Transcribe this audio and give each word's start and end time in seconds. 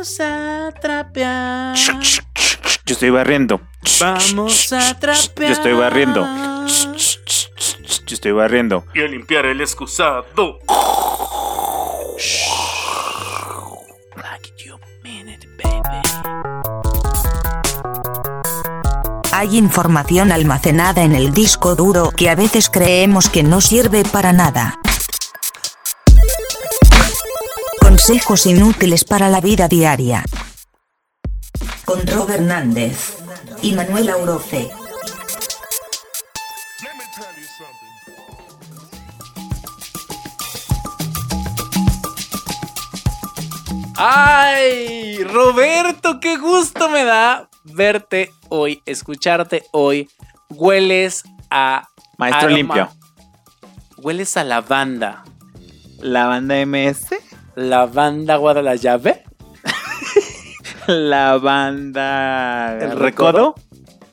Vamos 0.00 0.18
a 0.18 0.72
trapear. 0.80 1.76
Yo 1.76 2.94
estoy 2.94 3.10
barriendo. 3.10 3.60
Vamos 4.00 4.72
a 4.72 4.98
trapear. 4.98 5.48
Yo 5.48 5.52
estoy 5.52 5.74
barriendo. 5.74 6.26
Yo 8.06 8.14
estoy 8.14 8.32
barriendo. 8.32 8.86
Y 8.94 9.02
a 9.02 9.08
limpiar 9.08 9.44
el 9.44 9.60
excusado. 9.60 10.58
Hay 19.32 19.58
información 19.58 20.32
almacenada 20.32 21.02
en 21.02 21.12
el 21.12 21.34
disco 21.34 21.74
duro 21.74 22.10
que 22.10 22.30
a 22.30 22.34
veces 22.34 22.70
creemos 22.70 23.28
que 23.28 23.42
no 23.42 23.60
sirve 23.60 24.04
para 24.04 24.32
nada. 24.32 24.79
Consejos 28.02 28.46
inútiles 28.46 29.04
para 29.04 29.28
la 29.28 29.42
vida 29.42 29.68
diaria. 29.68 30.24
Con 31.84 32.00
Robert 32.06 32.40
Hernández 32.40 33.18
y 33.60 33.74
Manuel 33.74 34.08
Auroce. 34.08 34.70
¡Ay! 43.96 45.22
Roberto, 45.24 46.20
qué 46.20 46.36
gusto 46.38 46.88
me 46.88 47.04
da 47.04 47.48
verte 47.64 48.30
hoy, 48.48 48.82
escucharte 48.86 49.64
hoy. 49.72 50.08
Hueles 50.48 51.22
a. 51.50 51.86
Maestro 52.18 52.48
aroma- 52.48 52.56
limpio. 52.56 52.88
Hueles 53.98 54.36
a 54.36 54.44
lavanda. 54.44 55.24
La 57.60 57.84
banda 57.86 58.36
MS. 58.36 58.36
Lavanda 58.36 58.36
Guadalajara. 58.36 59.20
La 60.86 61.36
banda. 61.38 62.78
¿El 62.80 62.98
Recodo. 62.98 63.54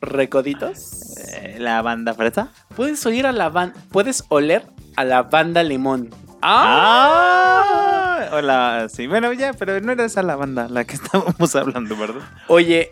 Recoditos. 0.02 1.16
Eh, 1.34 1.56
La 1.60 1.82
banda 1.82 2.14
fresa. 2.14 2.50
Puedes 2.76 3.06
oír 3.06 3.26
a 3.26 3.32
la 3.32 3.50
banda. 3.50 3.80
Puedes 3.92 4.24
oler 4.30 4.66
a 4.96 5.04
la 5.06 5.24
banda 5.24 5.64
limón. 5.64 6.10
¡Ah! 6.42 8.28
Hola, 8.34 8.88
sí, 8.94 9.08
bueno, 9.08 9.32
ya, 9.34 9.54
pero 9.54 9.80
no 9.80 9.92
era 9.94 10.04
esa 10.06 10.22
la 10.24 10.36
banda 10.36 10.68
la 10.70 10.84
que 10.84 10.96
estábamos 11.02 11.56
hablando, 11.56 11.96
¿verdad? 11.96 12.22
Oye, 12.48 12.92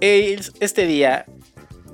es- 0.00 0.52
este 0.60 0.86
día, 0.86 1.26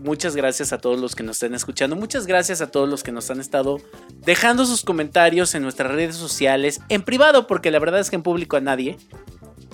muchas 0.02 0.36
gracias 0.36 0.72
a 0.72 0.78
todos 0.78 1.00
los 1.00 1.14
que 1.14 1.22
nos 1.22 1.36
están 1.36 1.55
escuchando. 1.55 1.97
Muchas 1.97 2.27
gracias 2.27 2.61
a 2.61 2.70
todos 2.70 2.89
los 2.89 3.02
que 3.02 3.12
nos 3.12 3.30
han 3.30 3.41
estado 3.41 3.78
dejando 4.25 4.64
sus 4.66 4.84
comentarios 4.84 5.55
en 5.55 5.62
nuestras 5.62 5.92
redes 5.92 6.16
sociales, 6.16 6.80
en 6.89 7.02
privado, 7.02 7.47
porque 7.47 7.70
la 7.70 7.78
verdad 7.78 8.00
es 8.00 8.11
que 8.11 8.17
en 8.17 8.22
público 8.22 8.56
a 8.56 8.61
nadie. 8.61 8.98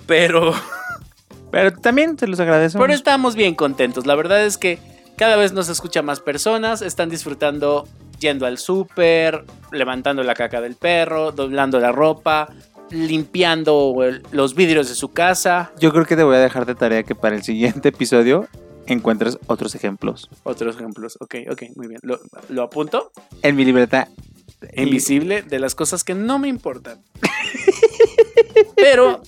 Pero, 0.07 0.53
Pero 1.53 1.73
también 1.73 2.19
se 2.19 2.27
los 2.27 2.41
agradezco. 2.41 2.79
pero 2.81 2.93
estamos 2.95 3.37
bien 3.37 3.55
contentos. 3.55 4.07
La 4.07 4.15
verdad 4.15 4.45
es 4.45 4.57
que 4.57 4.79
cada 5.17 5.37
vez 5.37 5.53
nos 5.53 5.69
escucha 5.69 6.03
más 6.03 6.21
personas, 6.21 6.81
están 6.81 7.11
disfrutando 7.11 7.87
yendo 8.19 8.47
al 8.47 8.57
súper, 8.57 9.45
levantando 9.71 10.23
la 10.23 10.35
caca 10.35 10.61
del 10.61 10.77
perro, 10.77 11.31
doblando 11.33 11.79
la 11.79 11.93
ropa, 11.93 12.49
limpiando 12.91 13.95
los 14.31 14.55
vidrios 14.55 14.89
de 14.89 14.95
su 14.95 15.13
casa. 15.13 15.73
Yo 15.79 15.93
creo 15.93 16.07
que 16.07 16.17
te 16.17 16.23
voy 16.23 16.37
a 16.37 16.41
dejar 16.41 16.65
de 16.65 16.75
tarea 16.75 17.03
que 17.03 17.15
para 17.15 17.37
el 17.37 17.43
siguiente 17.43 17.91
episodio 17.91 18.49
encuentres 18.87 19.39
otros 19.47 19.75
ejemplos. 19.75 20.29
Otros 20.43 20.77
ejemplos. 20.77 21.17
Ok, 21.21 21.37
ok, 21.51 21.63
muy 21.77 21.89
bien. 21.89 22.01
Lo, 22.03 22.21
lo 22.49 22.63
apunto. 22.63 23.13
En 23.43 23.57
mi 23.57 23.65
libreta. 23.65 24.09
invisible 24.75 25.43
de 25.43 25.59
las 25.59 25.75
cosas 25.75 26.05
que 26.05 26.15
no 26.15 26.39
me 26.39 26.49
importan. 26.49 27.03
Pero 28.77 29.23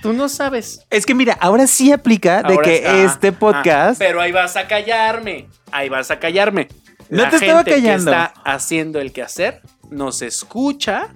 tú 0.00 0.12
no 0.12 0.28
sabes. 0.28 0.80
Es 0.90 1.06
que 1.06 1.14
mira, 1.14 1.36
ahora 1.40 1.66
sí 1.66 1.92
aplica 1.92 2.42
de 2.42 2.58
que 2.58 2.76
está- 2.76 3.02
este 3.04 3.28
ah, 3.28 3.38
podcast. 3.38 3.98
pero 3.98 4.20
ahí 4.20 4.32
vas 4.32 4.56
a 4.56 4.66
callarme. 4.66 5.48
Ahí 5.72 5.88
vas 5.88 6.10
a 6.10 6.18
callarme. 6.18 6.68
No 7.08 7.22
La 7.22 7.30
te 7.30 7.36
estaba 7.36 7.58
gente 7.64 7.76
que 7.76 7.82
callando. 7.82 8.10
está 8.10 8.24
haciendo 8.44 9.00
el 9.00 9.12
quehacer 9.12 9.62
nos 9.90 10.22
escucha 10.22 11.08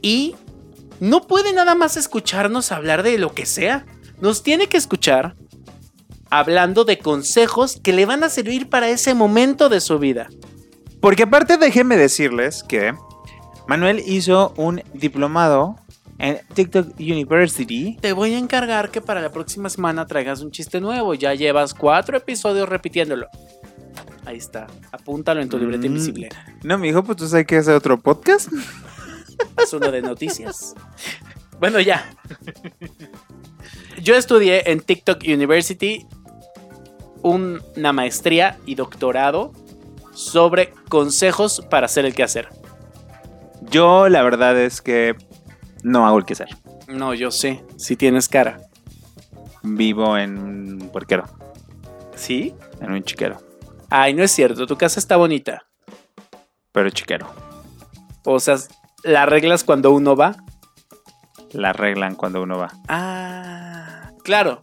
y 0.00 0.36
no 1.00 1.26
puede 1.26 1.52
nada 1.52 1.74
más 1.74 1.96
escucharnos 1.96 2.70
hablar 2.70 3.02
de 3.02 3.18
lo 3.18 3.32
que 3.34 3.44
sea. 3.46 3.84
Nos 4.20 4.42
tiene 4.42 4.68
que 4.68 4.76
escuchar 4.76 5.34
hablando 6.30 6.84
de 6.84 6.98
consejos 6.98 7.78
que 7.82 7.92
le 7.92 8.06
van 8.06 8.22
a 8.24 8.28
servir 8.28 8.68
para 8.68 8.88
ese 8.88 9.14
momento 9.14 9.68
de 9.68 9.80
su 9.80 9.98
vida. 9.98 10.28
Porque 11.00 11.24
aparte 11.24 11.56
déjenme 11.58 11.96
decirles 11.96 12.62
que 12.62 12.92
Manuel 13.66 14.02
hizo 14.06 14.52
un 14.56 14.82
diplomado 14.94 15.76
en 16.18 16.40
TikTok 16.54 16.98
University. 16.98 17.96
Te 18.00 18.12
voy 18.12 18.34
a 18.34 18.38
encargar 18.38 18.90
que 18.90 19.00
para 19.00 19.20
la 19.20 19.30
próxima 19.30 19.68
semana 19.70 20.06
traigas 20.06 20.40
un 20.40 20.50
chiste 20.50 20.80
nuevo. 20.80 21.14
Ya 21.14 21.34
llevas 21.34 21.74
cuatro 21.74 22.16
episodios 22.16 22.68
repitiéndolo. 22.68 23.28
Ahí 24.26 24.36
está. 24.38 24.66
Apúntalo 24.90 25.40
en 25.40 25.48
tu 25.48 25.58
libreta 25.58 25.82
Mm. 25.82 25.86
invisible. 25.86 26.28
No, 26.64 26.76
mi 26.76 26.88
hijo, 26.88 27.02
pues 27.04 27.16
tú 27.18 27.28
sabes 27.28 27.46
que 27.46 27.56
hacer 27.56 27.74
otro 27.74 27.98
podcast. 28.00 28.48
Es 29.62 29.72
uno 29.72 29.92
de 29.92 30.02
noticias. 30.02 30.74
Bueno, 31.60 31.78
ya. 31.78 32.10
Yo 34.02 34.14
estudié 34.16 34.70
en 34.70 34.80
TikTok 34.80 35.22
University 35.26 36.06
una 37.22 37.92
maestría 37.92 38.58
y 38.66 38.74
doctorado 38.74 39.52
sobre 40.14 40.72
consejos 40.88 41.62
para 41.70 41.86
hacer 41.86 42.04
el 42.04 42.14
quehacer. 42.14 42.48
Yo 43.70 44.08
la 44.08 44.22
verdad 44.22 44.58
es 44.58 44.80
que 44.80 45.14
no 45.82 46.06
hago 46.06 46.18
el 46.18 46.24
que 46.24 46.32
hacer. 46.34 46.48
No, 46.88 47.14
yo 47.14 47.30
sé. 47.30 47.62
Si 47.76 47.96
tienes 47.96 48.28
cara. 48.28 48.60
Vivo 49.62 50.16
en 50.16 50.38
un 50.38 50.88
puerquero, 50.90 51.24
¿Sí? 52.14 52.54
en 52.80 52.92
un 52.92 53.02
chiquero, 53.02 53.38
Ay, 53.90 54.14
no 54.14 54.22
es 54.22 54.30
cierto. 54.30 54.66
Tu 54.66 54.76
casa 54.76 55.00
está 55.00 55.16
bonita. 55.16 55.66
pero 56.72 56.88
chiquero. 56.90 57.28
O 58.24 58.38
sea, 58.40 58.56
la 59.02 59.24
arreglas 59.24 59.64
cuando 59.64 59.90
uno 59.90 60.14
va. 60.16 60.36
La 61.52 61.70
arreglan 61.70 62.14
cuando 62.14 62.40
uno 62.42 62.56
va. 62.58 62.72
Ah, 62.88 64.12
claro, 64.22 64.60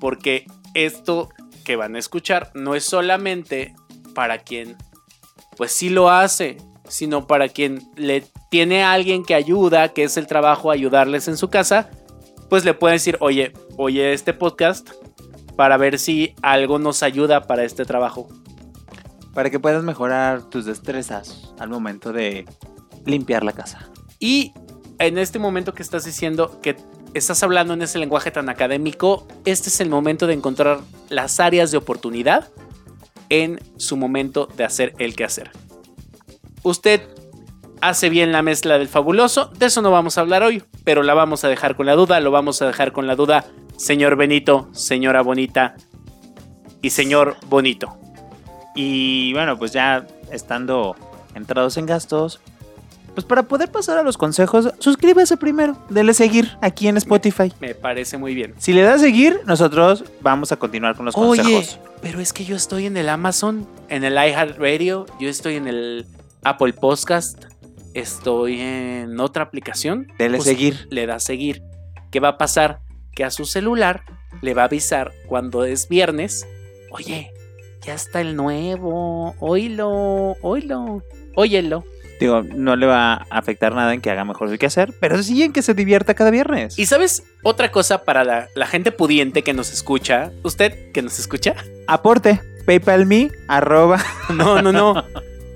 porque 0.00 0.46
esto 0.74 1.28
que 1.64 1.76
van 1.76 1.96
a 1.96 1.98
escuchar 1.98 2.50
no 2.54 2.74
es 2.74 2.84
solamente 2.84 3.74
para 4.14 4.38
quien, 4.38 4.76
pues 5.56 5.72
sí 5.72 5.88
lo 5.88 6.10
hace, 6.10 6.58
sino 6.88 7.26
para 7.26 7.48
quien 7.48 7.80
le 7.96 8.24
tiene 8.50 8.82
a 8.82 8.92
alguien 8.92 9.24
que 9.24 9.34
ayuda, 9.34 9.92
que 9.92 10.04
es 10.04 10.16
el 10.16 10.26
trabajo 10.26 10.70
ayudarles 10.70 11.28
en 11.28 11.36
su 11.36 11.48
casa, 11.48 11.90
pues 12.48 12.64
le 12.64 12.74
pueden 12.74 12.96
decir, 12.96 13.16
oye, 13.20 13.52
oye 13.76 14.12
este 14.12 14.34
podcast 14.34 14.90
para 15.56 15.76
ver 15.76 15.98
si 15.98 16.34
algo 16.42 16.78
nos 16.78 17.02
ayuda 17.02 17.46
para 17.46 17.64
este 17.64 17.84
trabajo. 17.84 18.28
Para 19.34 19.50
que 19.50 19.60
puedas 19.60 19.84
mejorar 19.84 20.42
tus 20.50 20.64
destrezas 20.64 21.54
al 21.58 21.68
momento 21.68 22.12
de 22.12 22.44
limpiar 23.06 23.44
la 23.44 23.52
casa. 23.52 23.90
Y 24.18 24.52
en 24.98 25.18
este 25.18 25.38
momento 25.38 25.72
que 25.72 25.82
estás 25.82 26.04
diciendo 26.04 26.60
que 26.60 26.76
estás 27.14 27.42
hablando 27.42 27.74
en 27.74 27.82
ese 27.82 27.98
lenguaje 27.98 28.30
tan 28.30 28.48
académico, 28.48 29.26
este 29.44 29.68
es 29.68 29.80
el 29.80 29.88
momento 29.88 30.26
de 30.26 30.34
encontrar 30.34 30.80
las 31.08 31.40
áreas 31.40 31.70
de 31.70 31.78
oportunidad 31.78 32.48
en 33.28 33.60
su 33.76 33.96
momento 33.96 34.46
de 34.56 34.64
hacer 34.64 34.94
el 34.98 35.14
quehacer. 35.14 35.50
Usted 36.62 37.02
hace 37.80 38.10
bien 38.10 38.32
la 38.32 38.42
mezcla 38.42 38.78
del 38.78 38.88
fabuloso, 38.88 39.46
de 39.58 39.66
eso 39.66 39.82
no 39.82 39.90
vamos 39.90 40.18
a 40.18 40.20
hablar 40.20 40.42
hoy, 40.42 40.62
pero 40.84 41.02
la 41.02 41.14
vamos 41.14 41.44
a 41.44 41.48
dejar 41.48 41.76
con 41.76 41.86
la 41.86 41.94
duda, 41.94 42.20
lo 42.20 42.30
vamos 42.30 42.60
a 42.62 42.66
dejar 42.66 42.92
con 42.92 43.06
la 43.06 43.16
duda, 43.16 43.46
señor 43.76 44.16
Benito, 44.16 44.68
señora 44.72 45.22
Bonita 45.22 45.76
y 46.82 46.90
señor 46.90 47.36
Bonito. 47.46 47.96
Y 48.74 49.32
bueno, 49.32 49.58
pues 49.58 49.72
ya 49.72 50.06
estando 50.30 50.96
entrados 51.34 51.76
en 51.76 51.86
gastos, 51.86 52.40
pues 53.14 53.24
para 53.26 53.42
poder 53.44 53.70
pasar 53.70 53.98
a 53.98 54.02
los 54.02 54.16
consejos, 54.16 54.70
suscríbase 54.78 55.36
primero, 55.36 55.76
dele 55.88 56.14
seguir 56.14 56.56
aquí 56.60 56.88
en 56.88 56.96
Spotify. 56.96 57.52
Me 57.60 57.74
parece 57.74 58.18
muy 58.18 58.34
bien. 58.34 58.54
Si 58.58 58.72
le 58.72 58.82
das 58.82 59.00
seguir, 59.00 59.40
nosotros 59.46 60.04
vamos 60.20 60.52
a 60.52 60.56
continuar 60.56 60.96
con 60.96 61.06
los 61.06 61.16
Oye, 61.16 61.42
consejos. 61.42 61.78
pero 62.02 62.20
es 62.20 62.32
que 62.32 62.44
yo 62.44 62.56
estoy 62.56 62.86
en 62.86 62.96
el 62.96 63.08
Amazon, 63.08 63.66
en 63.88 64.04
el 64.04 64.14
iHeartRadio, 64.14 65.06
yo 65.18 65.28
estoy 65.28 65.56
en 65.56 65.66
el 65.66 66.06
Apple 66.44 66.72
Podcast, 66.72 67.44
estoy 67.94 68.60
en 68.60 69.18
otra 69.20 69.42
aplicación. 69.44 70.06
Dele 70.18 70.38
Pues, 70.38 70.48
seguir. 70.48 70.86
Le 70.90 71.06
da 71.06 71.18
seguir. 71.20 71.62
¿Qué 72.10 72.20
va 72.20 72.28
a 72.28 72.38
pasar? 72.38 72.80
Que 73.14 73.24
a 73.24 73.30
su 73.30 73.44
celular 73.44 74.02
le 74.42 74.54
va 74.54 74.62
a 74.62 74.64
avisar 74.66 75.12
cuando 75.26 75.64
es 75.64 75.88
viernes. 75.88 76.46
Oye, 76.92 77.32
ya 77.82 77.94
está 77.94 78.20
el 78.20 78.36
nuevo. 78.36 79.34
Oílo, 79.40 80.36
oílo, 80.42 81.02
óyelo. 81.34 81.84
Digo, 82.20 82.42
no 82.42 82.76
le 82.76 82.86
va 82.86 83.14
a 83.14 83.26
afectar 83.30 83.74
nada 83.74 83.94
en 83.94 84.02
que 84.02 84.10
haga 84.10 84.24
mejor 84.24 84.50
el 84.50 84.58
que 84.58 84.66
hacer, 84.66 84.92
pero 85.00 85.22
sí 85.22 85.42
en 85.42 85.54
que 85.54 85.62
se 85.62 85.72
divierta 85.72 86.14
cada 86.14 86.30
viernes. 86.30 86.78
Y 86.78 86.84
sabes, 86.84 87.24
otra 87.42 87.72
cosa 87.72 88.04
para 88.04 88.24
la, 88.24 88.48
la 88.54 88.66
gente 88.66 88.92
pudiente 88.92 89.42
que 89.42 89.54
nos 89.54 89.72
escucha, 89.72 90.30
usted 90.42 90.92
que 90.92 91.00
nos 91.00 91.18
escucha, 91.18 91.54
Aporte, 91.88 92.40
PayPal 92.66 93.06
me, 93.06 93.30
arroba. 93.48 94.04
No, 94.28 94.62
no, 94.62 94.70
no. 94.70 95.04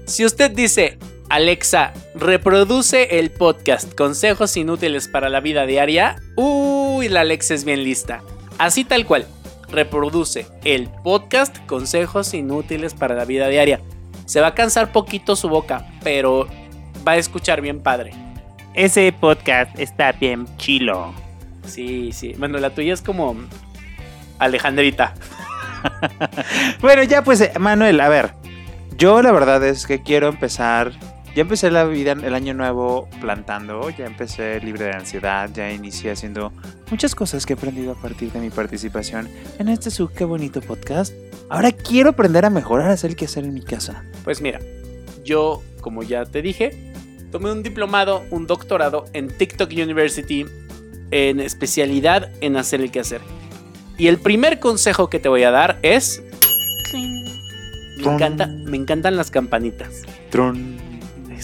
Si 0.06 0.24
usted 0.24 0.50
dice, 0.50 0.98
Alexa, 1.28 1.92
reproduce 2.14 3.18
el 3.18 3.30
podcast 3.30 3.94
Consejos 3.94 4.56
inútiles 4.56 5.06
para 5.06 5.28
la 5.28 5.40
vida 5.40 5.64
diaria. 5.66 6.16
Uy, 6.36 7.08
la 7.08 7.20
Alexa 7.20 7.54
es 7.54 7.64
bien 7.64 7.84
lista. 7.84 8.22
Así 8.58 8.84
tal 8.84 9.06
cual. 9.06 9.26
Reproduce 9.68 10.46
el 10.64 10.88
podcast 11.02 11.56
Consejos 11.66 12.34
inútiles 12.34 12.94
para 12.94 13.14
la 13.14 13.24
vida 13.24 13.48
diaria. 13.48 13.80
Se 14.26 14.40
va 14.40 14.48
a 14.48 14.54
cansar 14.54 14.92
poquito 14.92 15.36
su 15.36 15.48
boca, 15.48 15.86
pero 16.02 16.48
va 17.06 17.12
a 17.12 17.16
escuchar 17.16 17.60
bien 17.60 17.80
padre. 17.80 18.12
Ese 18.74 19.12
podcast 19.12 19.78
está 19.78 20.12
bien 20.12 20.46
chilo. 20.56 21.14
Sí, 21.66 22.12
sí. 22.12 22.34
Bueno, 22.38 22.58
la 22.58 22.70
tuya 22.70 22.92
es 22.94 23.02
como 23.02 23.36
Alejandrita. 24.38 25.14
Bueno, 26.80 27.02
ya 27.02 27.22
pues, 27.22 27.42
eh, 27.42 27.52
Manuel, 27.58 28.00
a 28.00 28.08
ver. 28.08 28.32
Yo 28.96 29.20
la 29.20 29.32
verdad 29.32 29.62
es 29.64 29.86
que 29.86 30.02
quiero 30.02 30.28
empezar. 30.28 30.92
Ya 31.34 31.42
empecé 31.42 31.70
la 31.72 31.84
vida, 31.84 32.12
el 32.12 32.32
año 32.32 32.54
nuevo 32.54 33.08
plantando. 33.20 33.90
Ya 33.90 34.06
empecé 34.06 34.60
libre 34.60 34.84
de 34.84 34.92
ansiedad. 34.92 35.50
Ya 35.52 35.72
inicié 35.72 36.12
haciendo 36.12 36.52
muchas 36.90 37.14
cosas 37.16 37.44
que 37.44 37.54
he 37.54 37.56
aprendido 37.56 37.92
a 37.92 37.94
partir 37.96 38.30
de 38.30 38.38
mi 38.38 38.50
participación 38.50 39.28
en 39.58 39.68
este 39.68 39.90
su 39.90 40.08
qué 40.08 40.24
bonito 40.24 40.60
podcast. 40.60 41.12
Ahora 41.50 41.72
quiero 41.72 42.10
aprender 42.10 42.44
a 42.44 42.50
mejorar 42.50 42.90
a 42.90 42.92
hacer 42.92 43.10
el 43.10 43.16
quehacer 43.16 43.44
en 43.44 43.52
mi 43.52 43.62
casa. 43.62 44.04
Pues 44.22 44.40
mira, 44.40 44.60
yo, 45.24 45.60
como 45.80 46.04
ya 46.04 46.24
te 46.24 46.40
dije, 46.40 46.92
tomé 47.32 47.50
un 47.50 47.64
diplomado, 47.64 48.22
un 48.30 48.46
doctorado 48.46 49.06
en 49.12 49.26
TikTok 49.26 49.70
University 49.72 50.46
en 51.10 51.40
especialidad 51.40 52.30
en 52.40 52.56
hacer 52.56 52.80
el 52.80 52.92
quehacer. 52.92 53.20
Y 53.98 54.06
el 54.06 54.18
primer 54.18 54.60
consejo 54.60 55.10
que 55.10 55.18
te 55.18 55.28
voy 55.28 55.42
a 55.42 55.50
dar 55.50 55.78
es... 55.82 56.22
Me, 56.92 58.12
encanta, 58.12 58.46
me 58.46 58.76
encantan 58.76 59.16
las 59.16 59.30
campanitas. 59.30 60.02
Tron. 60.30 60.83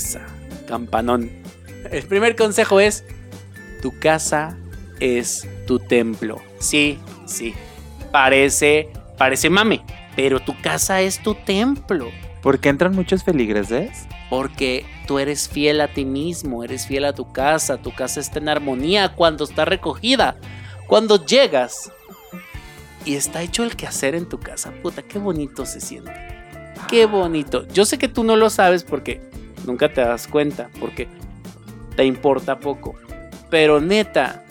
Esa, 0.00 0.22
campanón. 0.66 1.30
El 1.90 2.04
primer 2.04 2.34
consejo 2.34 2.80
es, 2.80 3.04
tu 3.82 3.98
casa 3.98 4.56
es 4.98 5.46
tu 5.66 5.78
templo. 5.78 6.40
Sí, 6.58 6.98
sí. 7.26 7.52
Parece, 8.10 8.88
parece 9.18 9.50
mame, 9.50 9.84
pero 10.16 10.40
tu 10.40 10.58
casa 10.62 11.02
es 11.02 11.22
tu 11.22 11.34
templo. 11.34 12.10
Porque 12.40 12.70
entran 12.70 12.94
muchos 12.94 13.24
feligreses. 13.24 14.06
Porque 14.30 14.86
tú 15.06 15.18
eres 15.18 15.50
fiel 15.50 15.82
a 15.82 15.88
ti 15.88 16.06
mismo, 16.06 16.64
eres 16.64 16.86
fiel 16.86 17.04
a 17.04 17.12
tu 17.12 17.30
casa, 17.30 17.76
tu 17.76 17.92
casa 17.92 18.20
está 18.20 18.38
en 18.38 18.48
armonía 18.48 19.14
cuando 19.14 19.44
está 19.44 19.66
recogida. 19.66 20.38
Cuando 20.86 21.22
llegas 21.26 21.92
y 23.04 23.16
está 23.16 23.42
hecho 23.42 23.64
el 23.64 23.76
quehacer 23.76 24.14
en 24.14 24.26
tu 24.26 24.40
casa, 24.40 24.72
puta, 24.82 25.02
qué 25.02 25.18
bonito 25.18 25.66
se 25.66 25.78
siente. 25.78 26.10
Qué 26.88 27.04
bonito. 27.04 27.68
Yo 27.68 27.84
sé 27.84 27.98
que 27.98 28.08
tú 28.08 28.24
no 28.24 28.36
lo 28.36 28.48
sabes 28.48 28.82
porque 28.82 29.20
nunca 29.66 29.92
te 29.92 30.00
das 30.00 30.26
cuenta, 30.26 30.70
porque 30.78 31.08
te 31.96 32.04
importa 32.04 32.60
poco. 32.60 32.94
Pero 33.50 33.80
neta, 33.80 34.44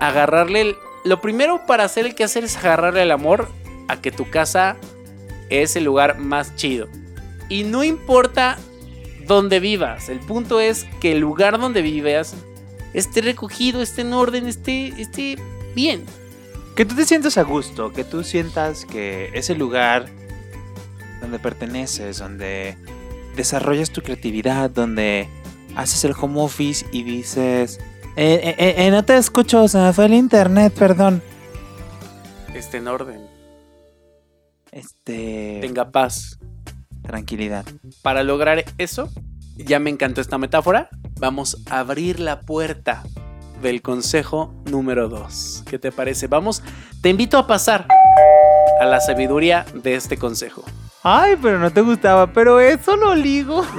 agarrarle 0.00 0.60
el... 0.60 0.76
Lo 1.04 1.20
primero 1.20 1.66
para 1.66 1.84
hacer 1.84 2.06
el 2.06 2.14
quehacer 2.14 2.44
es 2.44 2.56
agarrarle 2.56 3.02
el 3.02 3.10
amor 3.10 3.48
a 3.88 4.00
que 4.00 4.10
tu 4.10 4.30
casa 4.30 4.76
es 5.50 5.76
el 5.76 5.84
lugar 5.84 6.18
más 6.18 6.56
chido. 6.56 6.88
Y 7.48 7.64
no 7.64 7.84
importa 7.84 8.58
dónde 9.26 9.60
vivas, 9.60 10.08
el 10.08 10.20
punto 10.20 10.60
es 10.60 10.86
que 11.00 11.12
el 11.12 11.20
lugar 11.20 11.58
donde 11.58 11.82
vivas 11.82 12.34
esté 12.94 13.20
recogido, 13.22 13.82
esté 13.82 14.02
en 14.02 14.12
orden, 14.12 14.46
esté, 14.46 14.88
esté 15.00 15.36
bien. 15.74 16.04
Que 16.76 16.84
tú 16.84 16.94
te 16.94 17.04
sientas 17.04 17.38
a 17.38 17.42
gusto, 17.42 17.92
que 17.92 18.04
tú 18.04 18.24
sientas 18.24 18.84
que 18.84 19.30
ese 19.34 19.54
lugar 19.54 20.06
donde 21.20 21.38
perteneces, 21.38 22.18
donde 22.18 22.76
desarrollas 23.36 23.90
tu 23.90 24.02
creatividad, 24.02 24.70
donde 24.70 25.28
haces 25.76 26.04
el 26.04 26.14
home 26.18 26.40
office 26.40 26.86
y 26.92 27.02
dices, 27.02 27.78
eh, 28.16 28.54
eh, 28.58 28.74
eh, 28.78 28.90
no 28.90 29.04
te 29.04 29.16
escucho, 29.16 29.66
se 29.68 29.78
me 29.78 29.92
fue 29.92 30.06
el 30.06 30.14
internet, 30.14 30.72
perdón. 30.72 31.22
Esté 32.54 32.76
en 32.76 32.88
orden, 32.88 33.20
Este... 34.70 35.58
tenga 35.60 35.90
paz. 35.90 36.38
Tranquilidad. 37.02 37.66
Para 38.02 38.22
lograr 38.22 38.64
eso, 38.78 39.10
ya 39.56 39.78
me 39.78 39.90
encantó 39.90 40.22
esta 40.22 40.38
metáfora, 40.38 40.88
vamos 41.20 41.62
a 41.68 41.80
abrir 41.80 42.18
la 42.18 42.40
puerta 42.40 43.02
del 43.60 43.82
consejo 43.82 44.54
número 44.70 45.08
2. 45.08 45.64
¿Qué 45.68 45.78
te 45.78 45.92
parece? 45.92 46.28
Vamos, 46.28 46.62
te 47.02 47.10
invito 47.10 47.36
a 47.36 47.46
pasar 47.46 47.86
a 48.80 48.86
la 48.86 49.00
sabiduría 49.00 49.66
de 49.74 49.96
este 49.96 50.16
consejo. 50.16 50.64
Ay, 51.04 51.36
pero 51.40 51.58
no 51.58 51.70
te 51.70 51.82
gustaba, 51.82 52.32
pero 52.32 52.58
eso 52.60 52.96
lo 52.96 53.14
ligo. 53.14 53.64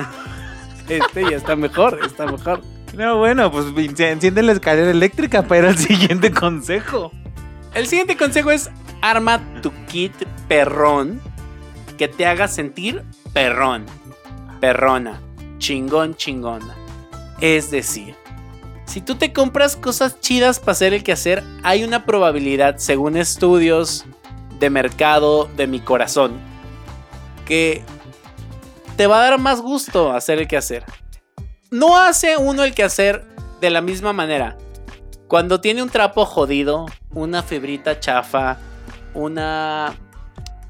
Este 0.87 1.23
ya 1.23 1.35
está 1.37 1.55
mejor, 1.55 1.99
está 2.05 2.27
mejor. 2.27 2.61
No, 2.95 3.17
bueno, 3.17 3.51
pues 3.51 3.65
enci- 3.73 4.05
enciende 4.05 4.43
la 4.43 4.51
escalera 4.51 4.91
eléctrica 4.91 5.41
para 5.41 5.69
el 5.69 5.77
siguiente 5.79 6.31
consejo. 6.31 7.11
El 7.73 7.87
siguiente 7.87 8.15
consejo 8.15 8.51
es 8.51 8.69
arma 9.01 9.41
tu 9.63 9.71
kit 9.87 10.13
perrón 10.47 11.19
que 11.97 12.07
te 12.07 12.27
haga 12.27 12.47
sentir 12.47 13.01
perrón, 13.33 13.87
perrona, 14.61 15.19
chingón, 15.57 16.13
chingona. 16.15 16.75
Es 17.41 17.71
decir, 17.71 18.13
si 18.85 19.01
tú 19.01 19.15
te 19.15 19.33
compras 19.33 19.75
cosas 19.75 20.19
chidas 20.19 20.59
para 20.59 20.73
hacer 20.73 20.93
el 20.93 21.03
quehacer, 21.03 21.43
hay 21.63 21.83
una 21.83 22.05
probabilidad, 22.05 22.77
según 22.77 23.17
estudios 23.17 24.05
de 24.59 24.69
mercado 24.69 25.49
de 25.57 25.65
mi 25.65 25.79
corazón, 25.79 26.33
que 27.45 27.83
te 28.97 29.07
va 29.07 29.19
a 29.19 29.29
dar 29.29 29.39
más 29.39 29.61
gusto 29.61 30.11
hacer 30.11 30.39
el 30.39 30.47
quehacer. 30.47 30.83
No 31.71 31.97
hace 31.97 32.37
uno 32.37 32.63
el 32.63 32.73
quehacer 32.73 33.25
de 33.61 33.69
la 33.69 33.81
misma 33.81 34.13
manera. 34.13 34.57
Cuando 35.27 35.61
tiene 35.61 35.81
un 35.81 35.89
trapo 35.89 36.25
jodido, 36.25 36.85
una 37.11 37.41
fibrita 37.43 37.99
chafa, 37.99 38.57
una 39.13 39.95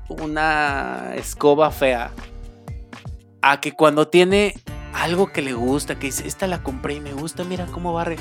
una 0.07 1.13
escoba 1.15 1.71
fea, 1.71 2.11
a 3.41 3.59
que 3.59 3.73
cuando 3.73 4.07
tiene 4.07 4.53
algo 4.95 5.27
que 5.27 5.41
le 5.41 5.53
gusta, 5.53 5.99
que 5.99 6.07
dice, 6.07 6.27
esta 6.27 6.47
la 6.47 6.63
compré 6.63 6.95
y 6.95 6.99
me 6.99 7.13
gusta, 7.13 7.43
mira 7.43 7.65
cómo 7.67 7.93
barre. 7.93 8.17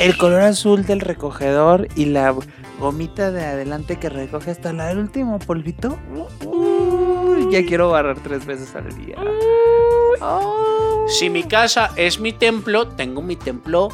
El 0.00 0.16
color 0.16 0.42
azul 0.42 0.84
del 0.84 1.00
recogedor 1.00 1.88
y 1.94 2.06
la 2.06 2.34
gomita 2.78 3.30
de 3.30 3.44
adelante 3.44 3.98
que 3.98 4.08
recoge 4.08 4.50
hasta 4.50 4.72
la- 4.72 4.90
el 4.90 4.98
último 4.98 5.38
polvito. 5.38 5.98
Ya 7.50 7.64
quiero 7.64 7.90
barrer 7.90 8.18
tres 8.20 8.44
veces 8.46 8.74
al 8.74 8.88
día. 8.96 9.16
Si 11.08 11.30
mi 11.30 11.44
casa 11.44 11.90
es 11.96 12.20
mi 12.20 12.32
templo, 12.32 12.88
tengo 12.88 13.22
mi 13.22 13.36
templo 13.36 13.88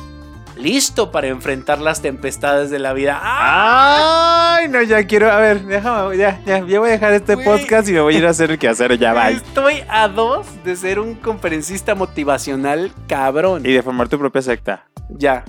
listo 0.57 1.11
para 1.11 1.29
enfrentar 1.29 1.81
las 1.81 2.03
tempestades 2.03 2.71
de 2.71 2.79
la 2.79 2.93
vida. 2.93 3.19
¡Ah! 3.23 4.57
Ay, 4.59 4.69
no, 4.69 4.83
ya 4.83 5.07
quiero. 5.07 5.31
A 5.31 5.39
ver, 5.39 5.65
déjame, 5.65 6.17
ya, 6.17 6.41
ya, 6.47 6.65
ya 6.67 6.79
voy 6.79 6.89
a 6.89 6.93
dejar 6.93 7.13
este 7.13 7.37
podcast 7.37 7.89
y 7.89 7.93
me 7.93 8.01
voy 8.01 8.15
a 8.15 8.19
ir 8.19 8.27
a 8.27 8.31
hacer 8.31 8.51
el 8.51 8.59
quehacer. 8.59 8.99
Ya 8.99 9.13
va. 9.15 9.31
Estoy 9.31 9.83
a 9.89 10.09
dos 10.09 10.47
de 10.65 10.77
ser 10.77 10.99
un 10.99 11.15
conferencista 11.15 11.95
motivacional 11.95 12.93
cabrón. 13.09 13.67
Y 13.67 13.73
de 13.73 13.83
formar 13.83 14.09
tu 14.09 14.19
propia 14.19 14.43
secta. 14.43 14.87
Ya. 15.09 15.45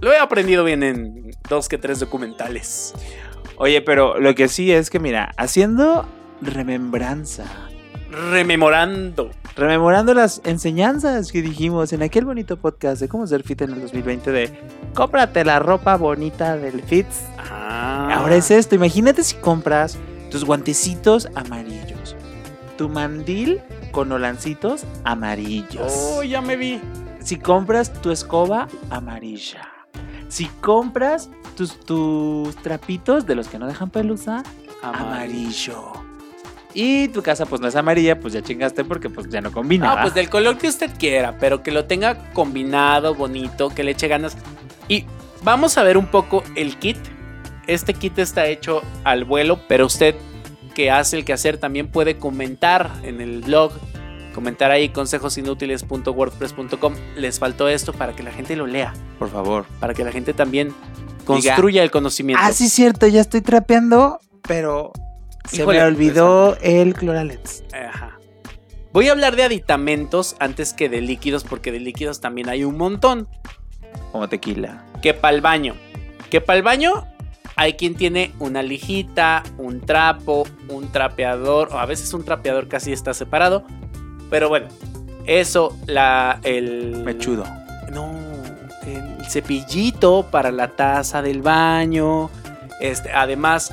Lo 0.00 0.12
he 0.12 0.18
aprendido 0.18 0.64
bien 0.64 0.82
en 0.82 1.30
dos 1.48 1.68
que 1.68 1.78
tres 1.78 2.00
documentales. 2.00 2.94
Oye, 3.56 3.80
pero 3.82 4.18
lo 4.18 4.34
que 4.34 4.48
sí 4.48 4.72
es 4.72 4.90
que, 4.90 4.98
mira, 4.98 5.32
haciendo 5.36 6.06
remembranza, 6.40 7.44
Rememorando. 8.12 9.30
rememorando 9.56 10.12
las 10.12 10.42
enseñanzas 10.44 11.32
que 11.32 11.40
dijimos 11.40 11.92
en 11.92 12.02
aquel 12.02 12.26
bonito 12.26 12.58
podcast 12.58 13.00
de 13.00 13.08
cómo 13.08 13.26
ser 13.26 13.42
fit 13.42 13.62
en 13.62 13.72
el 13.72 13.80
2020 13.80 14.30
de 14.30 14.52
cómprate 14.94 15.44
la 15.44 15.58
ropa 15.58 15.96
bonita 15.96 16.56
del 16.56 16.82
Fits. 16.82 17.22
Ah. 17.38 18.10
Ahora 18.14 18.36
es 18.36 18.50
esto, 18.50 18.74
imagínate 18.74 19.24
si 19.24 19.36
compras 19.36 19.98
tus 20.30 20.44
guantecitos 20.44 21.28
amarillos, 21.34 22.16
tu 22.76 22.88
mandil 22.88 23.60
con 23.92 24.12
holancitos 24.12 24.84
amarillos. 25.04 25.92
Oh, 25.94 26.22
ya 26.22 26.42
me 26.42 26.56
vi. 26.56 26.80
Si 27.20 27.36
compras 27.38 27.92
tu 28.02 28.10
escoba 28.10 28.68
amarilla. 28.90 29.68
Si 30.28 30.46
compras 30.60 31.30
tus, 31.56 31.78
tus 31.80 32.56
trapitos 32.56 33.26
de 33.26 33.36
los 33.36 33.48
que 33.48 33.58
no 33.58 33.66
dejan 33.66 33.90
pelusa, 33.90 34.42
amarillo. 34.82 36.01
Y 36.74 37.08
tu 37.08 37.22
casa 37.22 37.46
pues 37.46 37.60
no 37.60 37.68
es 37.68 37.76
amarilla, 37.76 38.18
pues 38.18 38.32
ya 38.32 38.42
chingaste 38.42 38.84
porque 38.84 39.10
pues 39.10 39.28
ya 39.28 39.40
no 39.40 39.52
combina. 39.52 39.92
Ah, 39.92 39.94
¿va? 39.96 40.02
pues 40.02 40.14
del 40.14 40.30
color 40.30 40.58
que 40.58 40.68
usted 40.68 40.90
quiera, 40.98 41.36
pero 41.38 41.62
que 41.62 41.70
lo 41.70 41.84
tenga 41.84 42.32
combinado, 42.32 43.14
bonito, 43.14 43.68
que 43.70 43.84
le 43.84 43.92
eche 43.92 44.08
ganas. 44.08 44.36
Y 44.88 45.04
vamos 45.42 45.76
a 45.78 45.82
ver 45.82 45.98
un 45.98 46.06
poco 46.06 46.42
el 46.54 46.78
kit. 46.78 46.96
Este 47.66 47.94
kit 47.94 48.18
está 48.18 48.46
hecho 48.46 48.82
al 49.04 49.24
vuelo, 49.24 49.60
pero 49.68 49.86
usted 49.86 50.14
que 50.74 50.90
hace 50.90 51.16
el 51.18 51.24
quehacer 51.24 51.58
también 51.58 51.88
puede 51.88 52.16
comentar 52.16 52.90
en 53.02 53.20
el 53.20 53.42
blog, 53.42 53.72
comentar 54.34 54.70
ahí 54.70 54.88
consejosinútiles.wordpress.com. 54.88 56.94
Les 57.16 57.38
faltó 57.38 57.68
esto 57.68 57.92
para 57.92 58.16
que 58.16 58.22
la 58.22 58.32
gente 58.32 58.56
lo 58.56 58.66
lea, 58.66 58.94
Por 59.18 59.30
favor. 59.30 59.66
para 59.78 59.92
que 59.94 60.04
la 60.04 60.12
gente 60.12 60.32
también 60.32 60.74
construya 61.24 61.82
el 61.82 61.90
conocimiento. 61.90 62.42
Ah, 62.44 62.52
sí, 62.52 62.68
cierto, 62.68 63.06
ya 63.06 63.20
estoy 63.20 63.42
trapeando, 63.42 64.18
pero 64.48 64.92
se 65.48 65.62
Híjole, 65.62 65.78
me 65.78 65.84
olvidó 65.84 66.56
el 66.60 66.94
Cloralex. 66.94 67.64
Ajá. 67.72 68.18
Voy 68.92 69.08
a 69.08 69.12
hablar 69.12 69.36
de 69.36 69.44
aditamentos 69.44 70.36
antes 70.38 70.74
que 70.74 70.88
de 70.88 71.00
líquidos, 71.00 71.44
porque 71.44 71.72
de 71.72 71.80
líquidos 71.80 72.20
también 72.20 72.48
hay 72.48 72.64
un 72.64 72.76
montón. 72.76 73.26
Como 74.12 74.28
tequila. 74.28 74.84
Que 75.00 75.14
para 75.14 75.34
el 75.34 75.40
baño. 75.40 75.74
Que 76.30 76.40
para 76.42 76.58
el 76.58 76.62
baño 76.62 77.06
hay 77.56 77.74
quien 77.74 77.94
tiene 77.94 78.32
una 78.38 78.62
lijita, 78.62 79.42
un 79.56 79.80
trapo, 79.80 80.46
un 80.68 80.92
trapeador, 80.92 81.70
o 81.72 81.78
a 81.78 81.86
veces 81.86 82.12
un 82.12 82.24
trapeador 82.24 82.68
casi 82.68 82.92
está 82.92 83.14
separado. 83.14 83.64
Pero 84.30 84.48
bueno, 84.48 84.68
eso, 85.26 85.78
la, 85.86 86.40
el... 86.42 87.02
Mechudo. 87.04 87.44
No, 87.90 88.10
el 88.86 89.24
cepillito 89.26 90.26
para 90.30 90.50
la 90.50 90.68
taza 90.68 91.22
del 91.22 91.42
baño. 91.42 92.30
Este, 92.80 93.10
además, 93.12 93.72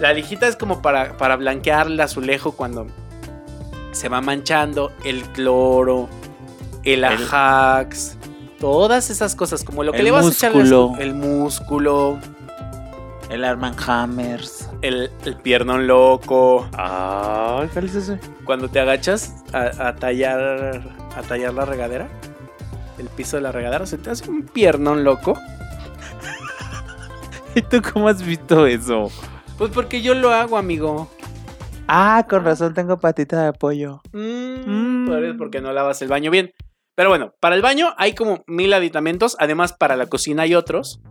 la 0.00 0.12
lijita 0.14 0.48
es 0.48 0.56
como 0.56 0.80
para, 0.82 1.16
para 1.16 1.36
blanquear 1.36 1.86
el 1.86 2.00
azulejo 2.00 2.52
cuando 2.52 2.86
se 3.92 4.08
va 4.08 4.20
manchando. 4.20 4.92
El 5.04 5.22
cloro, 5.24 6.08
el 6.84 7.04
ajax, 7.04 8.16
todas 8.58 9.10
esas 9.10 9.36
cosas, 9.36 9.62
como 9.62 9.84
lo 9.84 9.92
que 9.92 10.02
le 10.02 10.10
vas 10.10 10.26
a 10.26 10.30
echar. 10.30 10.52
El 10.98 11.14
músculo, 11.14 12.18
El 13.28 13.44
Arman 13.44 13.76
Hammers. 13.86 14.70
el, 14.80 15.10
el 15.24 15.36
piernón 15.36 15.86
loco. 15.86 16.66
Ay, 16.72 17.68
¿cuál 17.72 17.84
es 17.84 17.94
ese? 17.94 18.18
Cuando 18.44 18.68
te 18.68 18.80
agachas 18.80 19.34
a, 19.52 19.88
a 19.88 19.96
tallar 19.96 20.82
a 21.14 21.22
tallar 21.22 21.52
la 21.52 21.64
regadera, 21.66 22.08
el 22.98 23.08
piso 23.08 23.36
de 23.36 23.42
la 23.42 23.52
regadera, 23.52 23.84
se 23.84 23.98
te 23.98 24.10
hace 24.10 24.30
un 24.30 24.44
piernón 24.44 25.04
loco. 25.04 25.38
¿Y 27.54 27.62
tú 27.62 27.82
cómo 27.92 28.08
has 28.08 28.22
visto 28.22 28.66
eso? 28.66 29.10
Pues 29.60 29.70
porque 29.72 30.00
yo 30.00 30.14
lo 30.14 30.30
hago, 30.32 30.56
amigo. 30.56 31.10
Ah, 31.86 32.26
con 32.30 32.44
razón 32.46 32.72
tengo 32.72 32.98
patita 32.98 33.44
de 33.44 33.52
pollo. 33.52 34.00
Mm, 34.14 35.04
Mm. 35.04 35.36
porque 35.36 35.60
no 35.60 35.70
lavas 35.74 36.00
el 36.00 36.08
baño 36.08 36.30
bien. 36.30 36.52
Pero 36.94 37.10
bueno, 37.10 37.34
para 37.40 37.56
el 37.56 37.60
baño 37.62 37.92
hay 37.98 38.14
como 38.14 38.42
mil 38.46 38.72
aditamentos. 38.72 39.36
Además, 39.38 39.74
para 39.74 39.96
la 39.96 40.06
cocina 40.06 40.44
hay 40.44 40.54
otros. 40.54 41.02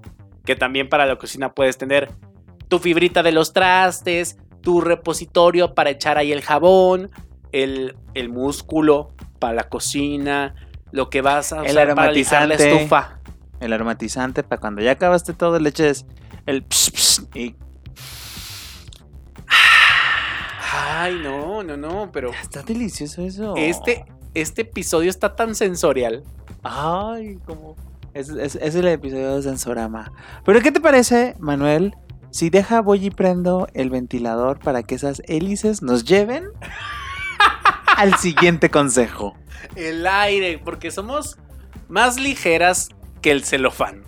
Que 0.46 0.56
también 0.56 0.89
para 0.89 1.06
la 1.06 1.18
cocina 1.18 1.53
puedes 1.53 1.77
tener 1.77 2.10
tu 2.70 2.79
fibrita 2.79 3.22
de 3.22 3.34
los 3.34 3.53
trastes, 3.53 4.38
tu 4.62 4.82
repositorio 4.82 5.75
para 5.75 5.91
echar 5.91 6.18
ahí 6.18 6.32
el 6.32 6.41
jabón, 6.41 7.12
el, 7.51 7.96
el 8.15 8.29
músculo 8.29 9.10
para 9.38 9.53
la 9.53 9.70
cocina, 9.70 10.56
lo 10.91 11.12
que 11.12 11.22
vas 11.22 11.53
a 11.53 11.58
El 11.58 11.65
usar 11.65 11.75
para 11.75 11.86
la 11.86 11.91
aromatizante. 12.01 12.72
estufa. 12.74 13.20
El 13.60 13.74
aromatizante 13.74 14.41
para 14.41 14.60
cuando 14.60 14.82
ya 14.82 14.91
acabaste 14.94 15.34
todo 15.34 15.60
le 15.60 15.70
eches 15.70 16.08
el 16.48 16.63
ps, 16.63 16.89
ps, 16.91 17.27
y 17.36 17.56
Ay, 20.81 21.19
no, 21.24 21.63
no, 21.63 21.75
no, 21.77 22.09
pero 22.12 22.31
está 22.41 22.62
delicioso 22.63 23.21
eso. 23.24 23.53
este, 23.57 24.05
este 24.33 24.62
episodio 24.62 25.09
está 25.09 25.36
tan 25.36 25.55
sensorial. 25.55 26.24
Ay, 26.63 27.38
como 27.45 27.75
es, 28.13 28.29
es- 28.29 28.55
es 28.55 28.75
el 28.75 28.88
episodio 28.88 29.36
de 29.36 29.41
Sensorama. 29.43 30.12
Pero 30.45 30.62
¿qué 30.62 30.71
te 30.71 30.79
parece, 30.81 31.36
Manuel? 31.39 31.95
Si 32.31 32.50
deja 32.50 32.81
voy 32.81 33.07
y 33.07 33.09
prendo 33.12 33.67
el 33.74 33.89
ventilador 33.89 34.59
para 34.59 34.83
que 34.83 34.95
esas 34.95 35.21
hélices 35.27 35.81
nos 35.81 36.05
lleven 36.05 36.45
al 37.98 38.15
siguiente 38.15 38.69
consejo. 38.69 39.36
El 39.75 40.05
aire, 40.07 40.59
porque 40.63 40.91
somos 40.91 41.38
más 41.88 42.19
ligeras 42.19 42.89
que 43.21 43.31
el 43.31 43.43
celofán. 43.43 44.03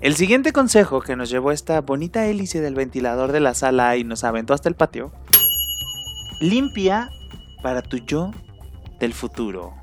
El 0.00 0.16
siguiente 0.16 0.52
consejo 0.52 1.00
que 1.00 1.14
nos 1.14 1.28
llevó 1.30 1.52
esta 1.52 1.80
bonita 1.82 2.26
hélice 2.26 2.60
del 2.60 2.74
ventilador 2.74 3.32
de 3.32 3.40
la 3.40 3.52
sala 3.54 3.96
y 3.96 4.04
nos 4.04 4.24
aventó 4.24 4.54
hasta 4.54 4.68
el 4.68 4.74
patio. 4.74 5.12
Limpia 6.40 7.10
para 7.62 7.82
tu 7.82 7.98
yo 7.98 8.30
del 8.98 9.12
futuro. 9.14 9.74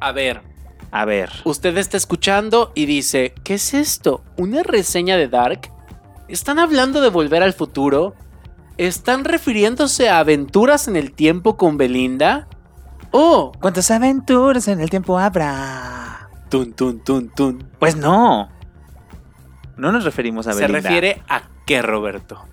A 0.00 0.12
ver, 0.12 0.42
A 0.90 1.04
ver. 1.04 1.30
usted 1.44 1.76
está 1.76 1.96
escuchando 1.96 2.72
y 2.74 2.86
dice, 2.86 3.34
¿qué 3.44 3.54
es 3.54 3.74
esto? 3.74 4.22
¿Una 4.36 4.62
reseña 4.62 5.16
de 5.16 5.28
Dark? 5.28 5.70
¿Están 6.28 6.58
hablando 6.58 7.00
de 7.00 7.10
volver 7.10 7.42
al 7.42 7.52
futuro? 7.52 8.14
¿Están 8.78 9.24
refiriéndose 9.24 10.08
a 10.08 10.18
aventuras 10.20 10.88
en 10.88 10.96
el 10.96 11.12
tiempo 11.12 11.56
con 11.56 11.76
Belinda? 11.76 12.48
Oh, 13.10 13.52
¿Cuántas 13.60 13.90
aventuras 13.90 14.66
en 14.68 14.80
el 14.80 14.88
tiempo 14.90 15.18
habrá? 15.18 16.28
tun 16.48 16.72
tun 16.74 17.00
tun 17.02 17.28
tun. 17.30 17.70
Pues 17.78 17.96
no. 17.96 18.48
No 19.76 19.90
nos 19.92 20.04
referimos 20.04 20.46
a 20.46 20.52
Se 20.52 20.60
Belinda. 20.60 20.80
refiere 20.88 21.22
a 21.28 21.42
qué, 21.66 21.80
Roberto? 21.82 22.44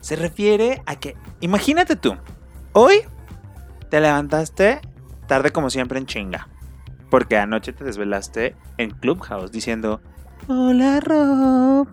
Se 0.00 0.14
refiere 0.16 0.82
a 0.86 0.96
que, 0.96 1.16
imagínate 1.40 1.96
tú, 1.96 2.16
hoy 2.72 3.02
te 3.90 4.00
levantaste 4.00 4.80
tarde 5.26 5.50
como 5.50 5.70
siempre 5.70 5.98
en 5.98 6.06
chinga. 6.06 6.48
Porque 7.10 7.38
anoche 7.38 7.72
te 7.72 7.84
desvelaste 7.84 8.54
en 8.76 8.90
Clubhouse 8.90 9.50
diciendo, 9.50 10.00
hola 10.46 11.00
Rob. 11.00 11.88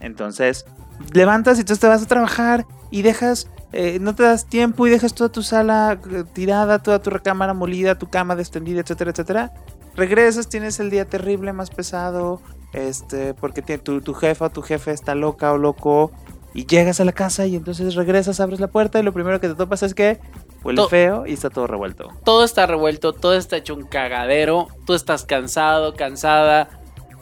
Entonces, 0.00 0.64
levantas 1.12 1.58
y 1.58 1.64
tú 1.64 1.76
te 1.76 1.86
vas 1.86 2.02
a 2.02 2.06
trabajar 2.06 2.66
y 2.90 3.02
dejas, 3.02 3.50
eh, 3.72 3.98
no 4.00 4.14
te 4.14 4.22
das 4.22 4.46
tiempo 4.46 4.86
y 4.86 4.90
dejas 4.90 5.14
toda 5.14 5.30
tu 5.30 5.42
sala 5.42 5.98
eh, 6.10 6.24
tirada, 6.32 6.78
toda 6.78 7.00
tu 7.02 7.10
recámara 7.10 7.52
molida, 7.52 7.98
tu 7.98 8.08
cama 8.08 8.34
extendida, 8.34 8.80
etcétera, 8.80 9.10
etcétera. 9.10 9.52
Regresas, 9.96 10.48
tienes 10.48 10.80
el 10.80 10.90
día 10.90 11.04
terrible, 11.04 11.52
más 11.52 11.70
pesado, 11.70 12.40
este, 12.72 13.34
porque 13.34 13.62
tu, 13.78 14.00
tu 14.00 14.14
jefa 14.14 14.46
o 14.46 14.50
tu 14.50 14.62
jefe 14.62 14.90
está 14.90 15.14
loca 15.14 15.52
o 15.52 15.58
loco 15.58 16.10
y 16.54 16.64
llegas 16.66 17.00
a 17.00 17.04
la 17.04 17.12
casa 17.12 17.46
y 17.46 17.56
entonces 17.56 17.94
regresas, 17.96 18.40
abres 18.40 18.60
la 18.60 18.68
puerta 18.68 18.98
y 18.98 19.02
lo 19.02 19.12
primero 19.12 19.40
que 19.40 19.48
te 19.48 19.54
topas 19.54 19.82
es 19.82 19.92
que 19.94 20.20
huele 20.62 20.76
To- 20.82 20.88
feo 20.88 21.26
y 21.26 21.32
está 21.34 21.50
todo 21.50 21.66
revuelto. 21.66 22.08
Todo 22.24 22.44
está 22.44 22.66
revuelto, 22.66 23.12
todo 23.12 23.34
está 23.34 23.56
hecho 23.56 23.74
un 23.74 23.84
cagadero, 23.84 24.68
tú 24.86 24.94
estás 24.94 25.24
cansado, 25.24 25.94
cansada, 25.94 26.68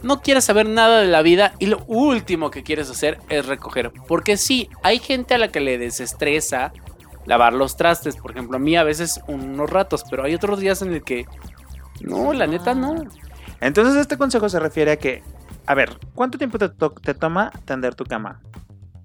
no 0.02 0.20
quieres 0.20 0.44
saber 0.44 0.68
nada 0.68 1.00
de 1.00 1.06
la 1.08 1.22
vida 1.22 1.54
y 1.58 1.66
lo 1.66 1.82
último 1.86 2.50
que 2.50 2.62
quieres 2.62 2.90
hacer 2.90 3.18
es 3.30 3.46
recoger. 3.46 3.90
Porque 4.06 4.36
sí, 4.36 4.68
hay 4.82 4.98
gente 4.98 5.34
a 5.34 5.38
la 5.38 5.48
que 5.48 5.60
le 5.60 5.78
desestresa 5.78 6.72
lavar 7.24 7.52
los 7.52 7.76
trastes, 7.76 8.16
por 8.16 8.32
ejemplo, 8.32 8.56
a 8.56 8.60
mí 8.60 8.76
a 8.76 8.82
veces 8.84 9.20
unos 9.28 9.70
ratos, 9.70 10.02
pero 10.10 10.24
hay 10.24 10.34
otros 10.34 10.58
días 10.60 10.82
en 10.82 10.92
el 10.92 11.02
que 11.04 11.24
no, 12.00 12.32
la 12.32 12.46
neta 12.46 12.74
no. 12.74 12.94
Entonces 13.60 13.94
este 13.96 14.18
consejo 14.18 14.48
se 14.48 14.58
refiere 14.58 14.90
a 14.90 14.96
que, 14.96 15.22
a 15.66 15.74
ver, 15.74 15.96
¿cuánto 16.16 16.36
tiempo 16.36 16.58
te, 16.58 16.68
to- 16.68 16.90
te 17.00 17.14
toma 17.14 17.52
tender 17.64 17.94
tu 17.94 18.04
cama? 18.04 18.40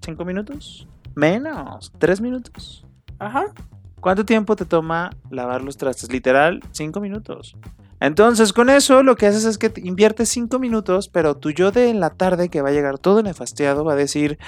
¿Cinco 0.08 0.24
minutos? 0.24 0.88
Menos, 1.16 1.92
tres 1.98 2.22
minutos. 2.22 2.86
Ajá. 3.18 3.52
¿Cuánto 4.00 4.24
tiempo 4.24 4.56
te 4.56 4.64
toma 4.64 5.10
lavar 5.28 5.60
los 5.60 5.76
trastes? 5.76 6.10
Literal, 6.10 6.62
cinco 6.70 6.98
minutos. 6.98 7.58
Entonces, 8.00 8.54
con 8.54 8.70
eso 8.70 9.02
lo 9.02 9.16
que 9.16 9.26
haces 9.26 9.44
es 9.44 9.58
que 9.58 9.68
te 9.68 9.86
inviertes 9.86 10.30
cinco 10.30 10.58
minutos, 10.58 11.10
pero 11.10 11.36
tu 11.36 11.50
yo 11.50 11.72
de 11.72 11.90
en 11.90 12.00
la 12.00 12.08
tarde, 12.08 12.48
que 12.48 12.62
va 12.62 12.70
a 12.70 12.72
llegar 12.72 12.98
todo 12.98 13.22
nefasteado, 13.22 13.84
va 13.84 13.92
a 13.92 13.96
decir, 13.96 14.38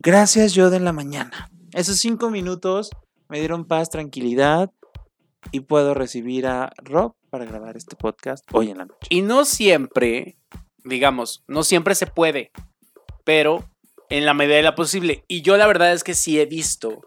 gracias 0.00 0.52
yo 0.52 0.68
de 0.68 0.78
en 0.78 0.84
la 0.84 0.92
mañana. 0.92 1.48
Esos 1.70 1.98
cinco 1.98 2.30
minutos 2.30 2.90
me 3.28 3.38
dieron 3.38 3.66
paz, 3.66 3.88
tranquilidad 3.88 4.72
y 5.52 5.60
puedo 5.60 5.94
recibir 5.94 6.48
a 6.48 6.72
Rob 6.78 7.14
para 7.30 7.44
grabar 7.44 7.76
este 7.76 7.94
podcast 7.94 8.44
hoy 8.52 8.70
en 8.70 8.78
la 8.78 8.86
noche. 8.86 9.06
Y 9.10 9.22
no 9.22 9.44
siempre, 9.44 10.38
digamos, 10.82 11.44
no 11.46 11.62
siempre 11.62 11.94
se 11.94 12.08
puede, 12.08 12.50
pero 13.22 13.64
en 14.10 14.24
la 14.24 14.34
medida 14.34 14.56
de 14.56 14.62
la 14.62 14.74
posible. 14.74 15.24
Y 15.28 15.42
yo 15.42 15.56
la 15.56 15.66
verdad 15.66 15.92
es 15.92 16.04
que 16.04 16.14
sí 16.14 16.40
he 16.40 16.46
visto 16.46 17.00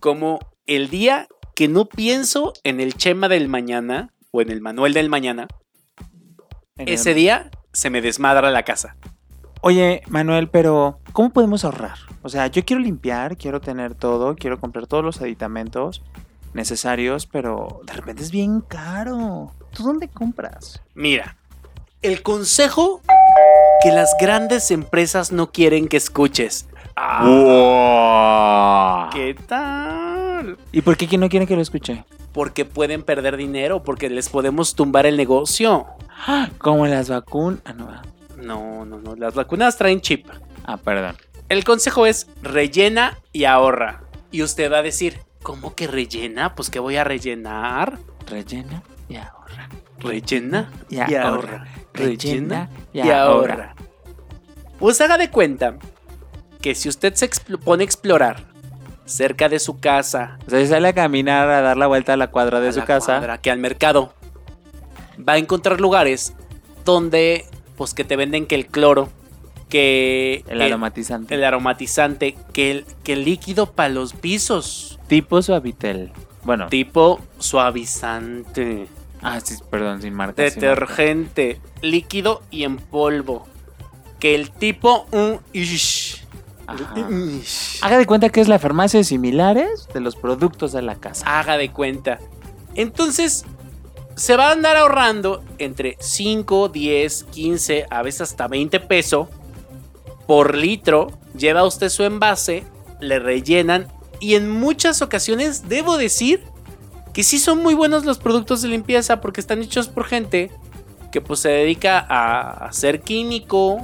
como 0.00 0.38
el 0.66 0.88
día 0.88 1.26
que 1.54 1.68
no 1.68 1.86
pienso 1.86 2.52
en 2.64 2.80
el 2.80 2.94
Chema 2.94 3.28
del 3.28 3.48
mañana 3.48 4.14
o 4.30 4.40
en 4.40 4.50
el 4.50 4.60
Manuel 4.60 4.92
del 4.94 5.08
mañana, 5.10 5.48
En 6.76 6.88
el- 6.88 6.94
ese 6.94 7.14
día 7.14 7.50
se 7.72 7.90
me 7.90 8.00
desmadra 8.00 8.50
la 8.50 8.62
casa. 8.64 8.96
Oye, 9.62 10.02
Manuel, 10.08 10.48
pero 10.48 11.00
¿cómo 11.12 11.30
podemos 11.30 11.64
ahorrar? 11.64 11.98
O 12.22 12.28
sea, 12.28 12.46
yo 12.46 12.64
quiero 12.64 12.80
limpiar, 12.82 13.36
quiero 13.36 13.60
tener 13.60 13.94
todo, 13.94 14.34
quiero 14.36 14.58
comprar 14.58 14.86
todos 14.86 15.04
los 15.04 15.20
aditamentos 15.20 16.02
necesarios, 16.54 17.26
pero 17.26 17.80
de 17.84 17.92
repente 17.92 18.22
es 18.22 18.30
bien 18.30 18.60
caro. 18.62 19.52
¿Tú 19.72 19.82
dónde 19.84 20.08
compras? 20.08 20.82
Mira, 20.94 21.36
el 22.02 22.22
consejo 22.22 23.02
que 23.82 23.90
las 23.92 24.14
grandes 24.20 24.70
empresas 24.70 25.32
no 25.32 25.50
quieren 25.52 25.88
que 25.88 25.96
escuches. 25.96 26.66
¡Wow! 26.96 29.10
¿Qué 29.12 29.34
tal? 29.46 30.58
¿Y 30.72 30.82
por 30.82 30.96
qué 30.96 31.16
no 31.18 31.28
quieren 31.28 31.48
que 31.48 31.56
lo 31.56 31.62
escuche? 31.62 32.04
Porque 32.32 32.64
pueden 32.64 33.02
perder 33.02 33.36
dinero, 33.36 33.82
porque 33.82 34.08
les 34.10 34.28
podemos 34.28 34.74
tumbar 34.74 35.06
el 35.06 35.16
negocio. 35.16 35.86
Como 36.58 36.86
las 36.86 37.08
vacunas. 37.08 37.60
Ah, 37.64 37.72
no. 37.72 37.88
No, 38.36 38.84
no, 38.84 38.98
no. 38.98 39.16
Las 39.16 39.34
vacunas 39.34 39.76
traen 39.76 40.00
chip. 40.00 40.26
Ah, 40.64 40.76
perdón. 40.76 41.16
El 41.48 41.64
consejo 41.64 42.06
es 42.06 42.28
rellena 42.42 43.18
y 43.32 43.44
ahorra. 43.44 44.02
Y 44.30 44.42
usted 44.42 44.70
va 44.70 44.78
a 44.78 44.82
decir, 44.82 45.18
¿cómo 45.42 45.74
que 45.74 45.86
rellena? 45.86 46.54
Pues 46.54 46.70
que 46.70 46.78
voy 46.78 46.96
a 46.96 47.04
rellenar. 47.04 47.98
Rellena 48.26 48.82
y 49.08 49.16
ahorra. 49.16 49.68
Rellena 49.98 50.70
Y 50.88 50.96
y 50.96 51.00
ahorra. 51.00 51.28
ahorra. 51.28 51.66
Rellena 51.94 52.68
y 52.92 53.00
ahorra. 53.10 53.74
Pues 54.78 55.00
haga 55.00 55.18
de 55.18 55.30
cuenta 55.30 55.76
que 56.60 56.74
si 56.74 56.88
usted 56.88 57.14
se 57.14 57.28
expl- 57.28 57.58
pone 57.58 57.82
a 57.82 57.86
explorar 57.86 58.44
cerca 59.04 59.48
de 59.48 59.58
su 59.58 59.78
casa, 59.80 60.38
O 60.46 60.50
sea, 60.50 60.60
si 60.60 60.66
sale 60.68 60.88
a 60.88 60.92
caminar, 60.92 61.48
a 61.50 61.60
dar 61.62 61.76
la 61.76 61.86
vuelta 61.86 62.12
a 62.12 62.16
la 62.16 62.28
cuadra 62.30 62.60
de 62.60 62.68
a 62.68 62.72
su 62.72 62.78
la 62.80 62.86
casa. 62.86 63.16
cuadra, 63.18 63.38
que 63.38 63.50
al 63.50 63.58
mercado, 63.58 64.14
va 65.18 65.34
a 65.34 65.38
encontrar 65.38 65.80
lugares 65.80 66.32
donde, 66.84 67.44
pues, 67.76 67.92
que 67.92 68.04
te 68.04 68.16
venden 68.16 68.46
que 68.46 68.54
el 68.54 68.66
cloro, 68.66 69.08
que 69.68 70.44
El 70.48 70.62
aromatizante. 70.62 71.34
el 71.34 71.44
aromatizante, 71.44 72.36
que 72.52 72.70
el, 72.70 72.86
que 73.04 73.12
el 73.14 73.24
líquido 73.24 73.72
para 73.72 73.88
los 73.88 74.12
pisos, 74.14 74.98
Tipo 75.08 75.42
suavitel. 75.42 76.12
Bueno, 76.44 76.68
tipo 76.68 77.20
suavizante, 77.38 78.86
ah, 79.22 79.40
sí, 79.40 79.56
perdón, 79.70 80.02
sin 80.02 80.14
marca. 80.14 80.50
sin 80.50 80.60
marca. 80.60 80.68
detergente, 80.68 81.60
líquido 81.82 82.42
y 82.50 82.64
en 82.64 82.76
polvo, 82.76 83.46
que 84.18 84.34
el 84.34 84.50
tipo 84.50 85.06
un 85.12 85.40
ish, 85.52 86.20
Haga 87.82 87.98
de 87.98 88.06
cuenta 88.06 88.28
que 88.28 88.40
es 88.40 88.48
la 88.48 88.58
farmacia 88.58 89.02
similares 89.02 89.88
de 89.92 90.00
los 90.00 90.16
productos 90.16 90.72
de 90.72 90.82
la 90.82 90.94
casa. 90.96 91.40
haga 91.40 91.56
de 91.56 91.72
cuenta. 91.72 92.20
Entonces, 92.74 93.44
se 94.14 94.36
va 94.36 94.48
a 94.48 94.52
andar 94.52 94.76
ahorrando 94.76 95.42
entre 95.58 95.96
5, 95.98 96.68
10, 96.68 97.24
15, 97.24 97.86
a 97.90 98.02
veces 98.02 98.20
hasta 98.22 98.46
20 98.46 98.80
pesos 98.80 99.28
por 100.26 100.54
litro. 100.54 101.08
Lleva 101.36 101.64
usted 101.64 101.88
su 101.88 102.04
envase, 102.04 102.64
le 103.00 103.18
rellenan 103.18 103.88
y 104.20 104.34
en 104.34 104.50
muchas 104.50 105.02
ocasiones 105.02 105.68
debo 105.68 105.96
decir 105.96 106.44
que 107.12 107.22
sí 107.24 107.38
son 107.38 107.62
muy 107.62 107.74
buenos 107.74 108.04
los 108.04 108.18
productos 108.18 108.62
de 108.62 108.68
limpieza 108.68 109.20
porque 109.20 109.40
están 109.40 109.62
hechos 109.62 109.88
por 109.88 110.04
gente 110.04 110.50
que 111.10 111.20
pues 111.20 111.40
se 111.40 111.48
dedica 111.48 111.98
a, 112.08 112.66
a 112.66 112.72
ser 112.72 113.00
químico, 113.00 113.80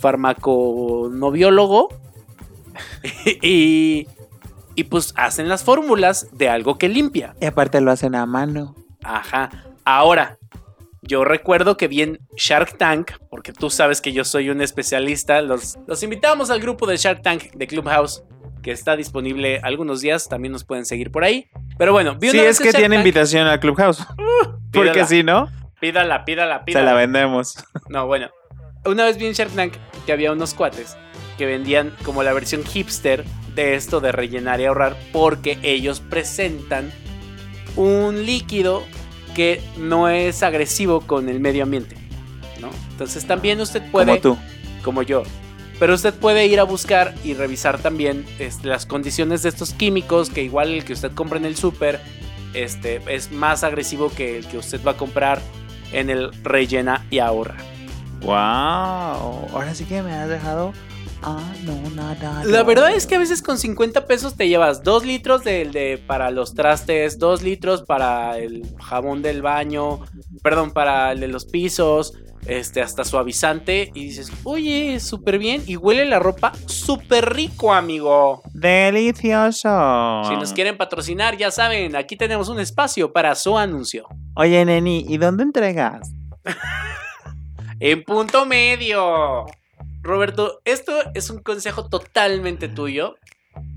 farmaconobiólogo 0.00 1.88
y, 3.42 4.06
y 4.74 4.84
pues 4.84 5.12
hacen 5.16 5.48
las 5.48 5.64
fórmulas 5.64 6.28
de 6.32 6.48
algo 6.48 6.78
que 6.78 6.88
limpia. 6.88 7.34
Y 7.40 7.46
aparte 7.46 7.80
lo 7.80 7.90
hacen 7.90 8.14
a 8.14 8.26
mano. 8.26 8.74
Ajá. 9.02 9.50
Ahora, 9.84 10.38
yo 11.02 11.24
recuerdo 11.24 11.76
que 11.76 11.88
vi 11.88 12.02
en 12.02 12.18
Shark 12.36 12.76
Tank, 12.76 13.12
porque 13.30 13.52
tú 13.52 13.70
sabes 13.70 14.00
que 14.00 14.12
yo 14.12 14.24
soy 14.24 14.50
un 14.50 14.60
especialista, 14.60 15.40
los, 15.40 15.78
los 15.86 16.02
invitamos 16.02 16.50
al 16.50 16.60
grupo 16.60 16.86
de 16.86 16.96
Shark 16.96 17.22
Tank 17.22 17.52
de 17.52 17.66
Clubhouse, 17.66 18.24
que 18.66 18.72
está 18.72 18.96
disponible 18.96 19.60
algunos 19.62 20.00
días, 20.00 20.28
también 20.28 20.50
nos 20.50 20.64
pueden 20.64 20.84
seguir 20.86 21.12
por 21.12 21.22
ahí. 21.22 21.48
Pero 21.78 21.92
bueno, 21.92 22.16
vi 22.16 22.30
Sí, 22.30 22.36
una 22.36 22.46
vez 22.48 22.60
es 22.60 22.66
que 22.66 22.72
tiene 22.72 22.96
Tank- 22.96 22.98
invitación 22.98 23.46
al 23.46 23.60
Clubhouse. 23.60 24.04
Porque 24.72 25.04
si 25.04 25.22
no, 25.22 25.48
Pídala, 25.78 26.24
pídala, 26.24 26.58
se 26.58 26.64
pídala. 26.64 26.86
la 26.92 26.94
vendemos. 26.98 27.54
No, 27.88 28.08
bueno. 28.08 28.28
Una 28.84 29.04
vez 29.04 29.18
vi 29.18 29.26
en 29.26 29.34
Shark 29.34 29.52
Tank 29.52 29.74
que 30.04 30.10
había 30.12 30.32
unos 30.32 30.52
cuates 30.52 30.96
que 31.38 31.46
vendían 31.46 31.92
como 32.04 32.24
la 32.24 32.32
versión 32.32 32.64
hipster 32.64 33.24
de 33.54 33.76
esto 33.76 34.00
de 34.00 34.10
rellenar 34.10 34.60
y 34.60 34.64
ahorrar 34.64 34.96
porque 35.12 35.58
ellos 35.62 36.00
presentan 36.00 36.90
un 37.76 38.26
líquido 38.26 38.82
que 39.36 39.62
no 39.78 40.08
es 40.08 40.42
agresivo 40.42 41.02
con 41.02 41.28
el 41.28 41.38
medio 41.38 41.62
ambiente, 41.62 41.96
¿no? 42.60 42.70
Entonces 42.90 43.26
también 43.28 43.60
usted 43.60 43.82
puede, 43.92 44.18
Como 44.20 44.36
tú. 44.36 44.38
como 44.82 45.02
yo, 45.02 45.22
pero 45.78 45.94
usted 45.94 46.14
puede 46.14 46.46
ir 46.46 46.60
a 46.60 46.64
buscar 46.64 47.14
y 47.24 47.34
revisar 47.34 47.78
también 47.78 48.24
las 48.62 48.86
condiciones 48.86 49.42
de 49.42 49.50
estos 49.50 49.72
químicos 49.72 50.30
que 50.30 50.42
igual 50.42 50.72
el 50.72 50.84
que 50.84 50.94
usted 50.94 51.12
compra 51.12 51.38
en 51.38 51.44
el 51.44 51.56
súper 51.56 52.00
este, 52.54 53.02
es 53.14 53.30
más 53.32 53.64
agresivo 53.64 54.10
que 54.10 54.38
el 54.38 54.46
que 54.46 54.58
usted 54.58 54.80
va 54.84 54.92
a 54.92 54.96
comprar 54.96 55.40
en 55.92 56.10
el 56.10 56.32
rellena 56.42 57.06
y 57.10 57.18
ahorra. 57.18 57.56
Wow. 58.20 58.32
Ahora 59.52 59.74
sí 59.74 59.84
que 59.84 60.02
me 60.02 60.12
has 60.12 60.28
dejado. 60.28 60.72
Ah, 61.22 61.52
no, 61.64 61.90
nada. 61.90 62.44
La 62.44 62.62
verdad 62.62 62.94
es 62.94 63.06
que 63.06 63.16
a 63.16 63.18
veces 63.18 63.42
con 63.42 63.58
50 63.58 64.06
pesos 64.06 64.36
te 64.36 64.48
llevas 64.48 64.82
2 64.82 65.04
litros 65.04 65.44
del 65.44 65.72
de, 65.72 65.98
para 65.98 66.30
los 66.30 66.54
trastes, 66.54 67.18
2 67.18 67.42
litros 67.42 67.82
para 67.82 68.38
el 68.38 68.62
jabón 68.80 69.22
del 69.22 69.42
baño, 69.42 70.00
perdón, 70.42 70.72
para 70.72 71.12
el 71.12 71.20
de 71.20 71.28
los 71.28 71.46
pisos, 71.46 72.12
este, 72.46 72.80
hasta 72.80 73.04
suavizante. 73.04 73.90
Y 73.94 74.04
dices, 74.04 74.32
oye, 74.44 75.00
súper 75.00 75.38
bien. 75.38 75.62
Y 75.66 75.76
huele 75.76 76.04
la 76.04 76.18
ropa 76.18 76.52
súper 76.66 77.34
rico, 77.34 77.72
amigo. 77.72 78.42
Delicioso. 78.52 80.22
Si 80.28 80.36
nos 80.36 80.52
quieren 80.52 80.76
patrocinar, 80.76 81.36
ya 81.36 81.50
saben, 81.50 81.96
aquí 81.96 82.16
tenemos 82.16 82.48
un 82.48 82.60
espacio 82.60 83.12
para 83.12 83.34
su 83.34 83.58
anuncio. 83.58 84.06
Oye, 84.34 84.64
neni, 84.64 85.04
¿y 85.08 85.16
dónde 85.18 85.42
entregas? 85.42 86.12
En 87.78 88.04
punto 88.04 88.46
medio. 88.46 89.44
Roberto, 90.06 90.60
esto 90.64 90.92
es 91.14 91.30
un 91.30 91.42
consejo 91.42 91.88
totalmente 91.88 92.68
tuyo 92.68 93.16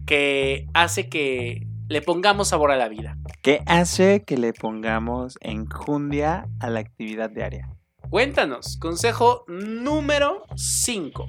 que 0.05 0.67
hace 0.75 1.09
que 1.09 1.65
le 1.87 2.03
pongamos 2.03 2.49
sabor 2.49 2.71
a 2.71 2.77
la 2.77 2.87
vida. 2.87 3.17
¿Qué 3.41 3.63
hace 3.65 4.23
que 4.23 4.37
le 4.37 4.53
pongamos 4.53 5.39
enjundia 5.41 6.47
a 6.59 6.69
la 6.69 6.81
actividad 6.81 7.31
diaria? 7.31 7.69
Cuéntanos, 8.11 8.77
consejo 8.77 9.43
número 9.47 10.43
5. 10.55 11.25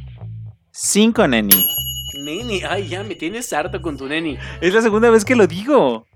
Cinco, 0.70 1.26
neni. 1.26 1.66
Neni, 2.24 2.62
ay, 2.62 2.88
ya 2.88 3.02
me 3.02 3.14
tienes 3.14 3.50
harto 3.54 3.80
con 3.80 3.96
tu 3.96 4.06
neni. 4.06 4.36
Es 4.60 4.74
la 4.74 4.82
segunda 4.82 5.08
vez 5.08 5.24
que 5.24 5.34
lo 5.34 5.46
digo. 5.46 6.06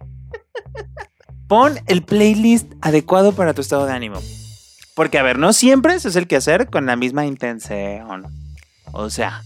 Pon 1.49 1.79
el 1.87 2.03
playlist 2.03 2.71
adecuado 2.83 3.33
para 3.33 3.55
tu 3.55 3.63
estado 3.63 3.87
de 3.87 3.93
ánimo. 3.93 4.21
Porque, 4.95 5.19
a 5.19 5.23
ver, 5.23 5.39
no 5.39 5.55
siempre 5.55 5.95
es 5.95 6.17
el 6.17 6.27
que 6.27 6.37
hacer 6.37 6.69
con 6.69 6.85
la 6.85 6.97
misma 6.97 7.25
intención. 7.25 8.44
O 8.97 9.11
sea, 9.11 9.43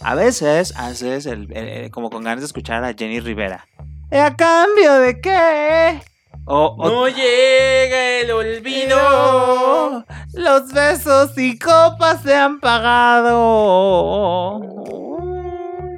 a 0.00 0.14
veces 0.14 0.72
haces 0.76 1.26
el, 1.26 1.52
el- 1.52 1.68
el- 1.68 1.90
como 1.90 2.08
con 2.10 2.24
ganas 2.24 2.40
de 2.40 2.46
escuchar 2.46 2.82
a 2.84 2.94
Jenny 2.94 3.20
Rivera. 3.20 3.66
¿Y 4.10 4.16
a 4.16 4.34
cambio 4.34 4.94
de 5.00 5.20
qué? 5.20 6.00
O, 6.46 6.74
o- 6.78 6.88
No 6.88 7.08
llega 7.08 8.20
el 8.20 8.30
olvido. 8.30 10.04
Los 10.32 10.72
besos 10.72 11.36
y 11.36 11.58
copas 11.58 12.22
se 12.22 12.34
han 12.34 12.58
pagado. 12.60 14.60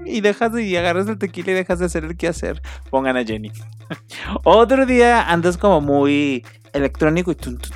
Y 0.04 0.20
dejas 0.20 0.52
de 0.52 0.64
y 0.64 0.76
agarras 0.76 1.06
el 1.08 1.18
tequila 1.18 1.52
y 1.52 1.54
dejas 1.54 1.78
de 1.78 1.86
hacer 1.86 2.04
el 2.04 2.16
que 2.16 2.28
hacer. 2.28 2.60
Pongan 2.90 3.16
a 3.16 3.24
Jenny. 3.24 3.52
Otro 4.44 4.84
día 4.86 5.22
andas 5.30 5.56
como 5.56 5.80
muy 5.80 6.44
electrónico 6.72 7.30
y 7.30 7.34
tun, 7.36 7.58
tun, 7.58 7.72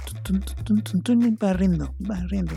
barriendo, 1.38 1.94
barriendo. 1.98 2.54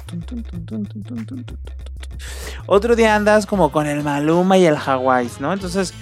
Otro 2.66 2.96
día 2.96 3.16
andas 3.16 3.46
como 3.46 3.72
con 3.72 3.88
el 3.88 4.04
Maluma 4.04 4.58
y 4.58 4.66
el 4.66 4.78
Hawái, 4.78 5.30
¿no? 5.40 5.54
Entonces, 5.54 5.94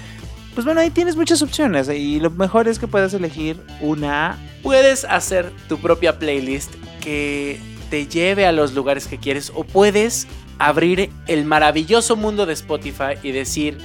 pues 0.55 0.65
bueno, 0.65 0.81
ahí 0.81 0.89
tienes 0.89 1.15
muchas 1.15 1.41
opciones 1.41 1.89
y 1.89 2.19
lo 2.19 2.31
mejor 2.31 2.67
es 2.67 2.79
que 2.79 2.87
puedas 2.87 3.13
elegir 3.13 3.61
una. 3.81 4.37
Puedes 4.63 5.05
hacer 5.05 5.51
tu 5.69 5.77
propia 5.77 6.17
playlist 6.17 6.73
que 7.01 7.59
te 7.89 8.07
lleve 8.07 8.45
a 8.45 8.51
los 8.51 8.73
lugares 8.73 9.07
que 9.07 9.17
quieres 9.17 9.51
o 9.55 9.63
puedes 9.63 10.27
abrir 10.59 11.11
el 11.27 11.45
maravilloso 11.45 12.15
mundo 12.15 12.45
de 12.45 12.53
Spotify 12.53 13.13
y 13.23 13.31
decir, 13.31 13.77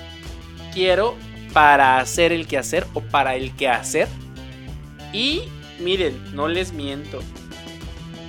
quiero 0.72 1.14
para 1.52 1.98
hacer 1.98 2.32
el 2.32 2.46
que 2.46 2.58
hacer 2.58 2.86
o 2.94 3.00
para 3.00 3.36
el 3.36 3.54
que 3.54 3.68
hacer. 3.68 4.08
Y 5.12 5.42
miren, 5.80 6.18
no 6.34 6.48
les 6.48 6.72
miento, 6.72 7.20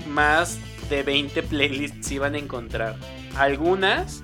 más 0.07 0.59
de 0.89 1.03
20 1.03 1.43
playlists 1.43 2.11
iban 2.11 2.35
a 2.35 2.37
encontrar. 2.37 2.95
Algunas, 3.35 4.23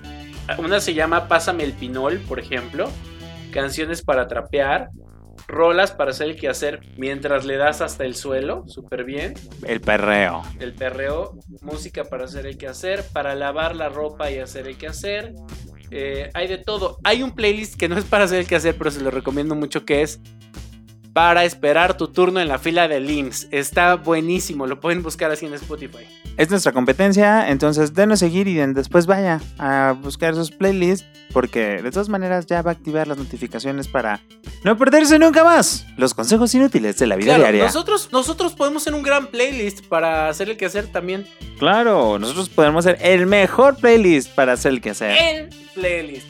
una 0.57 0.79
se 0.79 0.93
llama 0.93 1.27
Pásame 1.27 1.63
el 1.63 1.73
Pinol, 1.73 2.19
por 2.19 2.39
ejemplo, 2.39 2.89
canciones 3.51 4.01
para 4.01 4.27
trapear, 4.27 4.89
rolas 5.47 5.91
para 5.91 6.11
hacer 6.11 6.29
el 6.29 6.35
quehacer 6.35 6.81
mientras 6.97 7.45
le 7.45 7.57
das 7.57 7.81
hasta 7.81 8.05
el 8.05 8.15
suelo, 8.15 8.63
súper 8.67 9.03
bien. 9.03 9.33
el 9.65 9.81
perreo. 9.81 10.43
El 10.59 10.73
perreo, 10.73 11.37
música 11.61 12.03
para 12.03 12.25
hacer 12.25 12.45
el 12.45 12.57
quehacer, 12.57 13.03
para 13.11 13.35
lavar 13.35 13.75
la 13.75 13.89
ropa 13.89 14.29
y 14.31 14.37
hacer 14.37 14.67
el 14.67 14.77
quehacer. 14.77 15.33
Eh, 15.91 16.29
hay 16.35 16.47
de 16.47 16.59
todo. 16.59 16.99
Hay 17.03 17.23
un 17.23 17.31
playlist 17.31 17.75
que 17.75 17.89
no 17.89 17.97
es 17.97 18.05
para 18.05 18.25
hacer 18.25 18.39
el 18.39 18.47
quehacer, 18.47 18.75
pero 18.77 18.91
se 18.91 19.01
lo 19.01 19.09
recomiendo 19.09 19.55
mucho 19.55 19.85
que 19.85 20.03
es 20.03 20.19
para 21.13 21.43
esperar 21.43 21.97
tu 21.97 22.07
turno 22.07 22.39
en 22.39 22.47
la 22.47 22.59
fila 22.59 22.87
del 22.87 23.09
IMSS. 23.09 23.47
Está 23.51 23.95
buenísimo, 23.95 24.67
lo 24.67 24.79
pueden 24.79 25.01
buscar 25.03 25.31
así 25.31 25.45
en 25.45 25.53
Spotify. 25.55 26.05
Es 26.37 26.49
nuestra 26.49 26.71
competencia, 26.71 27.49
entonces 27.49 27.93
denos 27.93 28.19
seguir 28.19 28.47
y 28.47 28.55
después 28.55 29.05
vaya 29.05 29.41
a 29.57 29.95
buscar 30.01 30.35
sus 30.35 30.51
playlists 30.51 31.05
porque 31.33 31.81
de 31.81 31.91
todas 31.91 32.09
maneras 32.09 32.45
ya 32.45 32.61
va 32.61 32.71
a 32.71 32.73
activar 32.73 33.07
las 33.07 33.17
notificaciones 33.17 33.87
para 33.87 34.21
no 34.63 34.77
perderse 34.77 35.19
nunca 35.19 35.43
más 35.43 35.85
los 35.97 36.13
consejos 36.13 36.53
inútiles 36.55 36.97
de 36.97 37.07
la 37.07 37.15
vida 37.17 37.35
Claro, 37.35 37.43
diaria. 37.43 37.65
nosotros, 37.65 38.09
nosotros 38.11 38.53
podemos 38.53 38.81
hacer 38.83 38.93
un 38.93 39.03
gran 39.03 39.27
playlist 39.27 39.85
para 39.85 40.29
hacer 40.29 40.49
el 40.49 40.57
quehacer 40.57 40.87
también. 40.87 41.27
Claro, 41.59 42.17
nosotros 42.19 42.49
podemos 42.49 42.85
hacer 42.85 42.97
el 43.05 43.25
mejor 43.27 43.75
playlist 43.75 44.29
para 44.33 44.53
hacer 44.53 44.71
el 44.71 44.81
que 44.81 44.91
hacer. 44.91 45.17
el 45.21 45.49
playlist. 45.75 46.25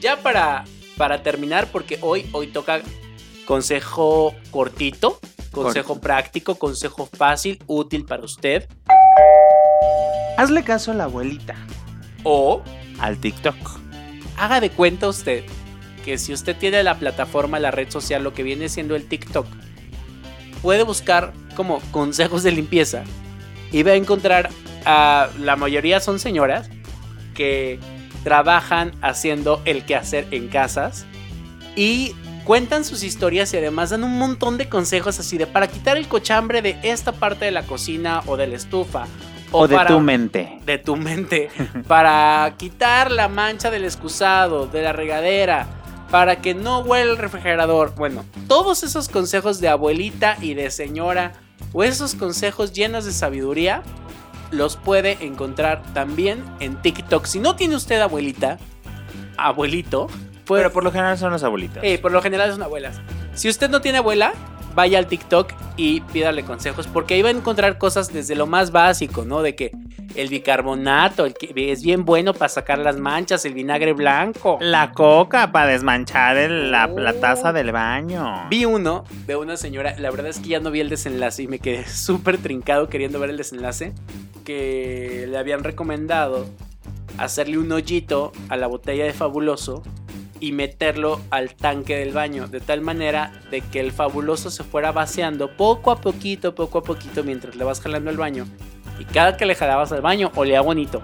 Ya 0.00 0.18
para, 0.18 0.64
para 0.98 1.22
terminar, 1.22 1.68
porque 1.72 1.98
hoy, 2.02 2.26
hoy 2.32 2.48
toca 2.48 2.82
consejo 3.46 4.34
cortito, 4.50 5.20
consejo 5.52 6.00
práctico, 6.00 6.56
consejo 6.56 7.06
fácil, 7.06 7.58
útil 7.66 8.04
para 8.04 8.24
usted. 8.24 8.68
Hazle 10.36 10.64
caso 10.64 10.90
a 10.90 10.94
la 10.94 11.04
abuelita, 11.04 11.54
O 12.24 12.62
al 12.98 13.18
TikTok. 13.18 13.54
haga 14.36 14.60
de 14.60 14.70
cuenta 14.70 15.08
usted 15.08 15.44
que 16.04 16.18
si 16.18 16.32
usted 16.32 16.56
tiene 16.56 16.82
la 16.82 16.98
plataforma, 16.98 17.58
la 17.58 17.70
red 17.70 17.90
social, 17.90 18.22
lo 18.24 18.34
que 18.34 18.42
viene 18.42 18.68
siendo 18.68 18.96
el 18.96 19.06
TikTok, 19.06 19.46
puede 20.60 20.82
buscar 20.82 21.32
como 21.54 21.80
consejos 21.92 22.42
de 22.42 22.50
limpieza 22.52 23.04
y 23.72 23.82
va 23.82 23.92
a 23.92 23.96
encontrar 23.96 24.50
a 24.84 25.28
la 25.38 25.56
mayoría 25.56 26.00
son 26.00 26.18
señoras 26.18 26.68
que 27.34 27.78
trabajan 28.22 28.92
haciendo 29.02 29.62
el 29.64 29.84
quehacer 29.84 30.26
en 30.30 30.48
casas 30.48 31.06
y 31.76 32.14
cuentan 32.44 32.84
sus 32.84 33.02
historias 33.02 33.52
y 33.54 33.56
además 33.56 33.90
dan 33.90 34.04
un 34.04 34.18
montón 34.18 34.58
de 34.58 34.68
consejos 34.68 35.18
así 35.18 35.38
de 35.38 35.46
para 35.46 35.66
quitar 35.68 35.96
el 35.96 36.08
cochambre 36.08 36.62
de 36.62 36.78
esta 36.82 37.12
parte 37.12 37.44
de 37.46 37.50
la 37.50 37.62
cocina 37.64 38.22
o 38.26 38.36
de 38.36 38.46
la 38.46 38.56
estufa 38.56 39.06
O, 39.50 39.66
de 39.66 39.76
para- 39.76 39.88
tu 39.88 40.00
mente. 40.00 40.58
de 40.66 40.78
tu 40.78 40.96
mente 40.96 41.48
para 41.88 42.54
quitar 42.58 43.10
la 43.10 43.28
mancha 43.28 43.70
del 43.70 43.84
excusado, 43.84 44.66
de 44.66 44.82
la 44.82 44.92
regadera, 44.92 45.66
para 46.10 46.36
que 46.42 46.54
no 46.54 46.80
huela 46.80 47.10
el 47.12 47.18
refrigerador. 47.18 47.94
Bueno, 47.96 48.24
todos 48.46 48.82
esos 48.84 49.08
consejos 49.08 49.60
de 49.60 49.68
abuelita 49.68 50.36
y 50.40 50.54
de 50.54 50.70
señora 50.70 51.32
o 51.72 51.82
esos 51.82 52.14
consejos 52.14 52.72
llenos 52.72 53.04
de 53.04 53.12
sabiduría 53.12 53.82
los 54.50 54.76
puede 54.76 55.24
encontrar 55.24 55.82
también 55.94 56.44
en 56.60 56.76
TikTok. 56.80 57.24
Si 57.26 57.38
no 57.40 57.56
tiene 57.56 57.74
usted 57.74 58.00
abuelita, 58.00 58.58
abuelito, 59.36 60.08
pues 60.44 60.60
Pero 60.60 60.72
por 60.72 60.84
lo 60.84 60.90
general 60.92 61.16
son 61.18 61.32
las 61.32 61.42
abuelitas. 61.42 61.82
eh, 61.82 61.98
por 61.98 62.12
lo 62.12 62.20
general 62.22 62.50
son 62.52 62.62
abuelas. 62.62 63.00
Si 63.34 63.48
usted 63.48 63.68
no 63.70 63.80
tiene 63.80 63.98
abuela, 63.98 64.32
vaya 64.74 64.98
al 64.98 65.06
TikTok 65.06 65.52
y 65.76 66.00
pídale 66.00 66.44
consejos, 66.44 66.86
porque 66.86 67.14
ahí 67.14 67.22
va 67.22 67.28
a 67.28 67.32
encontrar 67.32 67.78
cosas 67.78 68.12
desde 68.12 68.34
lo 68.34 68.46
más 68.46 68.70
básico, 68.72 69.24
¿no? 69.24 69.42
De 69.42 69.54
que 69.54 69.70
el 70.16 70.28
bicarbonato, 70.28 71.24
el 71.26 71.34
que 71.34 71.72
es 71.72 71.82
bien 71.82 72.04
bueno 72.04 72.34
para 72.34 72.48
sacar 72.48 72.78
las 72.78 72.96
manchas, 72.98 73.44
el 73.44 73.54
vinagre 73.54 73.92
blanco. 73.94 74.58
La 74.60 74.92
coca 74.92 75.50
para 75.50 75.66
desmanchar 75.68 76.36
el- 76.36 76.70
la, 76.70 76.86
la 76.86 77.14
taza 77.14 77.52
del 77.52 77.72
baño. 77.72 78.46
Vi 78.50 78.64
uno 78.64 79.04
de 79.26 79.34
una 79.36 79.56
señora, 79.56 79.94
la 79.98 80.10
verdad 80.10 80.28
es 80.28 80.38
que 80.38 80.50
ya 80.50 80.60
no 80.60 80.70
vi 80.70 80.78
el 80.80 80.88
desenlace 80.88 81.42
y 81.44 81.48
me 81.48 81.58
quedé 81.58 81.84
súper 81.88 82.38
trincado 82.38 82.88
queriendo 82.88 83.18
ver 83.18 83.30
el 83.30 83.36
desenlace, 83.36 83.92
que 84.44 85.26
le 85.28 85.36
habían 85.38 85.64
recomendado 85.64 86.46
hacerle 87.18 87.58
un 87.58 87.70
hoyito 87.72 88.32
a 88.48 88.56
la 88.56 88.66
botella 88.66 89.04
de 89.04 89.12
fabuloso 89.12 89.82
y 90.40 90.52
meterlo 90.52 91.20
al 91.30 91.54
tanque 91.54 91.96
del 91.96 92.12
baño, 92.12 92.48
de 92.48 92.60
tal 92.60 92.80
manera 92.80 93.32
de 93.50 93.60
que 93.60 93.80
el 93.80 93.92
fabuloso 93.92 94.50
se 94.50 94.64
fuera 94.64 94.92
vaciando 94.92 95.56
poco 95.56 95.90
a 95.90 96.00
poquito, 96.00 96.54
poco 96.54 96.78
a 96.78 96.82
poquito 96.82 97.24
mientras 97.24 97.56
le 97.56 97.64
vas 97.64 97.80
jalando 97.80 98.10
el 98.10 98.16
baño. 98.16 98.46
Y 98.98 99.04
cada 99.04 99.36
que 99.36 99.46
le 99.46 99.54
jalabas 99.54 99.92
al 99.92 100.02
baño, 100.02 100.30
olía 100.34 100.60
bonito. 100.60 101.02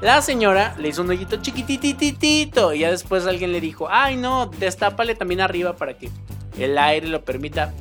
La 0.00 0.22
señora 0.22 0.76
le 0.78 0.88
hizo 0.88 1.02
un 1.02 1.10
hoyito 1.10 1.36
chiquitititito 1.42 2.72
y 2.72 2.80
ya 2.80 2.90
después 2.90 3.26
alguien 3.26 3.52
le 3.52 3.60
dijo, 3.60 3.88
ay 3.90 4.16
no, 4.16 4.46
destápale 4.46 5.16
también 5.16 5.40
arriba 5.40 5.74
para 5.74 5.98
que 5.98 6.08
el 6.56 6.78
aire 6.78 7.08
lo 7.08 7.24
permita. 7.24 7.74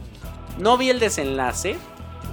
No 0.58 0.78
vi 0.78 0.90
el 0.90 1.00
desenlace, 1.00 1.78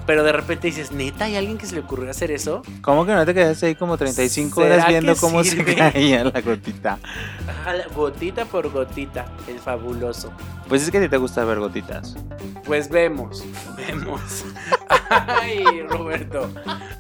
pero 0.07 0.23
de 0.25 0.33
repente 0.33 0.67
dices, 0.67 0.93
neta, 0.93 1.25
¿hay 1.27 1.37
alguien 1.37 1.59
que 1.59 1.67
se 1.67 1.75
le 1.75 1.81
ocurrió 1.81 2.11
hacer 2.11 2.31
eso? 2.31 2.63
¿Cómo 2.83 3.07
que 3.07 3.13
no 3.13 3.25
te 3.25 3.35
quedaste 3.35 3.67
ahí 3.67 3.75
como 3.75 3.97
35 3.97 4.63
¿Será 4.63 4.75
horas 4.75 4.89
viendo 4.89 5.17
cómo 5.17 5.43
sirve? 5.45 5.73
se 5.73 5.77
caía 5.77 6.25
la 6.25 6.41
gotita? 6.41 6.99
Gotita 7.95 8.45
por 8.45 8.71
gotita, 8.71 9.27
el 9.49 9.59
fabuloso. 9.59 10.33
Pues 10.69 10.83
es 10.83 10.91
que 10.91 10.99
a 10.99 11.01
ti 11.03 11.09
te 11.09 11.17
gusta 11.17 11.45
ver 11.45 11.59
gotitas. 11.59 12.17
Pues 12.65 12.89
vemos, 12.89 13.45
vemos. 13.77 14.45
Ay, 15.11 15.83
Roberto. 15.89 16.51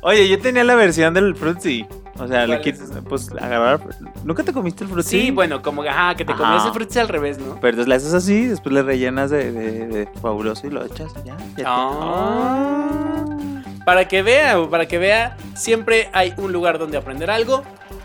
Oye, 0.02 0.28
yo 0.28 0.38
tenía 0.40 0.64
la 0.64 0.74
versión 0.74 1.14
del 1.14 1.34
Fruitsy. 1.34 1.86
O 2.18 2.28
sea, 2.28 2.46
le 2.46 2.58
¿Cuál 2.58 2.68
es 2.68 2.78
quitas, 2.80 3.02
pues 3.08 3.30
agarrar. 3.32 3.80
¿Nunca 4.24 4.42
te 4.44 4.52
comiste 4.52 4.84
el 4.84 4.90
Fruitsy? 4.90 5.20
Sí, 5.20 5.30
bueno, 5.32 5.60
como 5.62 5.82
ajá, 5.82 6.14
que 6.14 6.24
te 6.24 6.32
comías 6.34 6.64
el 6.64 6.72
frutis 6.72 6.96
al 6.98 7.08
revés, 7.08 7.38
¿no? 7.38 7.56
Pero 7.60 7.70
entonces 7.70 7.88
le 7.88 7.94
haces 7.96 8.14
así, 8.14 8.46
después 8.46 8.72
le 8.72 8.82
rellenas 8.82 9.30
de, 9.30 9.50
de- 9.50 9.86
de 9.88 10.08
fabuloso 10.22 10.66
y 10.66 10.70
lo 10.70 10.84
echas 10.84 11.12
ya. 11.24 11.36
te- 11.56 11.64
Ah. 11.66 13.24
Para 13.84 14.08
que 14.08 14.22
vea, 14.22 14.56
para 14.70 14.86
que 14.88 14.98
vea, 14.98 15.36
siempre 15.54 16.08
hay 16.12 16.32
un 16.38 16.52
lugar 16.52 16.78
donde 16.78 16.96
aprender 16.96 17.30
algo. 17.30 17.62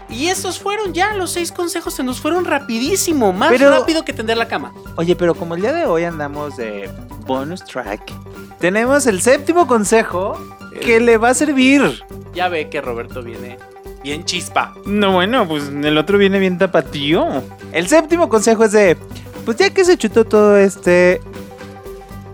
Y 0.10 0.28
estos 0.28 0.60
fueron 0.60 0.92
ya, 0.94 1.14
los 1.14 1.30
seis 1.32 1.52
consejos 1.52 1.94
se 1.94 2.04
nos 2.04 2.20
fueron 2.20 2.44
rapidísimo, 2.46 3.32
más 3.32 3.50
Pero- 3.52 3.70
rápido 3.70 4.04
que 4.04 4.12
tender 4.12 4.38
la 4.38 4.48
cama. 4.48 4.74
Oye, 4.96 5.16
pero 5.16 5.36
como 5.36 5.54
el 5.56 5.62
día 5.62 5.72
de 5.72 5.86
hoy 5.86 6.04
andamos 6.04 6.58
de 6.58 6.90
bonus 7.28 7.64
track, 7.64 8.12
tenemos 8.60 9.06
el 9.06 9.22
séptimo 9.22 9.68
consejo 9.68 10.36
que 10.82 11.00
le 11.00 11.18
va 11.18 11.30
a 11.30 11.34
servir. 11.36 12.04
Ya 12.34 12.50
ve 12.50 12.70
que 12.70 12.82
Roberto 12.82 13.22
viene 13.22 13.58
bien 14.04 14.26
chispa. 14.26 14.74
No, 14.86 15.14
bueno, 15.14 15.48
pues 15.48 15.70
el 15.70 15.98
otro 15.98 16.18
viene 16.18 16.40
bien 16.40 16.58
tapatío. 16.58 17.44
El 17.72 17.88
séptimo 17.88 18.30
consejo 18.30 18.66
es 18.66 18.72
de, 18.72 18.98
pues 19.46 19.58
ya 19.58 19.70
que 19.70 19.86
se 19.86 19.98
chutó 19.98 20.26
todo 20.26 20.58
este 20.58 21.22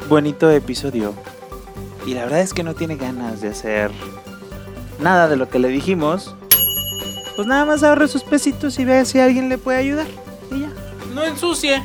bonito 0.08 0.50
episodio 0.52 1.14
y 2.06 2.14
la 2.14 2.24
verdad 2.24 2.42
es 2.42 2.54
que 2.54 2.64
no 2.64 2.76
tiene 2.76 2.96
ganas 2.96 3.42
de 3.42 3.50
hacer 3.50 3.92
nada 5.00 5.28
de 5.28 5.38
lo 5.38 5.50
que 5.50 5.60
le 5.60 5.70
dijimos, 5.70 6.36
pues 7.36 7.48
nada 7.48 7.66
más 7.66 7.84
ahorre 7.84 8.08
sus 8.08 8.24
pesitos 8.24 8.78
y 8.80 8.86
vea 8.86 9.04
si 9.06 9.20
alguien 9.20 9.50
le 9.50 9.58
puede 9.58 9.80
ayudar. 9.80 10.08
Y 10.52 10.62
ya. 10.62 10.70
No 11.14 11.24
ensucie. 11.24 11.82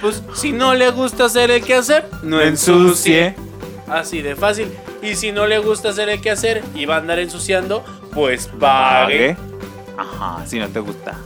Pues 0.00 0.22
si 0.34 0.52
no 0.52 0.74
le 0.74 0.90
gusta 0.90 1.24
hacer 1.24 1.50
el 1.50 1.64
quehacer, 1.64 2.08
no 2.22 2.40
ensucie. 2.40 3.34
Así 3.88 4.22
de 4.22 4.36
fácil. 4.36 4.68
Y 5.06 5.14
si 5.14 5.30
no 5.30 5.46
le 5.46 5.58
gusta 5.58 5.90
hacer 5.90 6.08
el 6.08 6.20
quehacer 6.20 6.64
y 6.74 6.84
va 6.84 6.96
a 6.96 6.98
andar 6.98 7.20
ensuciando, 7.20 7.84
pues 8.12 8.48
pague. 8.48 9.36
Ajá, 9.96 10.44
si 10.46 10.58
no 10.58 10.68
te 10.68 10.80
gusta. 10.80 11.16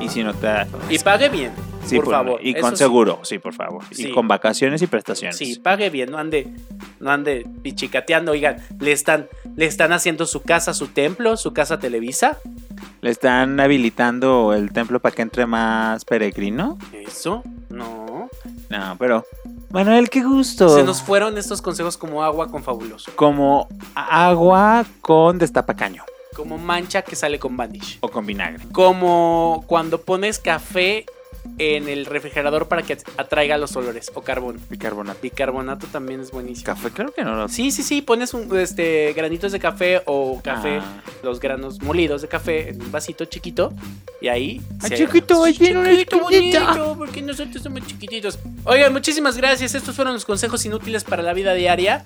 Y 0.00 0.08
si 0.08 0.22
no 0.22 0.32
te... 0.32 0.48
Y 0.88 0.98
pague 1.00 1.28
bien, 1.28 1.50
Sí, 1.86 1.96
por 1.96 2.10
favor. 2.10 2.40
Y 2.42 2.50
eso 2.50 2.60
con 2.60 2.70
sí. 2.72 2.76
seguro, 2.76 3.20
sí, 3.22 3.38
por 3.38 3.54
favor. 3.54 3.82
Sí. 3.90 4.08
Y 4.08 4.12
con 4.12 4.28
vacaciones 4.28 4.82
y 4.82 4.86
prestaciones. 4.86 5.36
Sí, 5.36 5.58
pague 5.58 5.90
bien, 5.90 6.10
no 6.10 6.18
ande, 6.18 6.48
no 7.00 7.10
ande 7.10 7.46
pichicateando. 7.62 8.32
Oigan, 8.32 8.56
le 8.80 8.92
están, 8.92 9.28
le 9.56 9.66
están 9.66 9.92
haciendo 9.92 10.26
su 10.26 10.42
casa, 10.42 10.74
su 10.74 10.88
templo, 10.88 11.36
su 11.36 11.52
casa 11.52 11.78
Televisa. 11.78 12.38
Le 13.00 13.10
están 13.10 13.58
habilitando 13.60 14.52
el 14.52 14.72
templo 14.72 15.00
para 15.00 15.14
que 15.14 15.22
entre 15.22 15.46
más 15.46 16.04
peregrino. 16.04 16.78
Eso, 16.92 17.42
no. 17.70 18.28
No, 18.68 18.96
pero. 18.98 19.24
Manuel, 19.76 20.08
qué 20.08 20.22
gusto. 20.22 20.70
Se 20.70 20.82
nos 20.84 21.02
fueron 21.02 21.36
estos 21.36 21.60
consejos 21.60 21.98
como 21.98 22.24
agua 22.24 22.50
con 22.50 22.64
fabuloso. 22.64 23.12
Como 23.14 23.68
agua 23.94 24.86
con 25.02 25.36
destapacaño. 25.36 26.02
Como 26.34 26.56
mancha 26.56 27.02
que 27.02 27.14
sale 27.14 27.38
con 27.38 27.58
Vanish. 27.58 27.98
O 28.00 28.08
con 28.08 28.24
vinagre. 28.24 28.64
Como 28.72 29.64
cuando 29.66 30.00
pones 30.00 30.38
café 30.38 31.04
en 31.58 31.88
el 31.88 32.06
refrigerador 32.06 32.68
para 32.68 32.82
que 32.82 32.96
atraiga 33.16 33.58
los 33.58 33.74
olores. 33.76 34.10
O 34.14 34.22
carbón. 34.22 34.58
Bicarbonato. 34.70 35.18
Bicarbonato 35.22 35.86
también 35.86 36.20
es 36.20 36.30
buenísimo. 36.30 36.66
Café, 36.66 36.90
creo 36.90 37.12
que 37.12 37.24
no 37.24 37.34
lo 37.36 37.48
Sí, 37.48 37.70
sí, 37.70 37.82
sí, 37.82 38.02
pones 38.02 38.34
un, 38.34 38.54
este, 38.58 39.12
granitos 39.14 39.52
de 39.52 39.58
café 39.60 40.02
o 40.06 40.40
café, 40.42 40.78
Ah. 40.82 41.02
los 41.22 41.40
granos 41.40 41.80
molidos 41.82 42.22
de 42.22 42.28
café 42.28 42.70
en 42.70 42.82
un 42.82 42.90
vasito 42.92 43.24
chiquito 43.24 43.72
y 44.20 44.28
ahí... 44.28 44.60
Ay, 44.82 44.88
se- 44.90 44.96
chiquito, 44.96 45.42
ahí 45.44 45.54
tiene 45.54 45.78
una 45.80 45.90
bonito, 46.20 46.94
porque 46.98 47.22
nosotros 47.22 47.62
somos 47.62 47.86
chiquititos. 47.86 48.38
Oigan, 48.64 48.92
muchísimas 48.92 49.36
gracias. 49.36 49.74
Estos 49.74 49.94
fueron 49.96 50.14
los 50.14 50.24
consejos 50.24 50.64
inútiles 50.66 51.04
para 51.04 51.22
la 51.22 51.32
vida 51.32 51.54
diaria. 51.54 52.04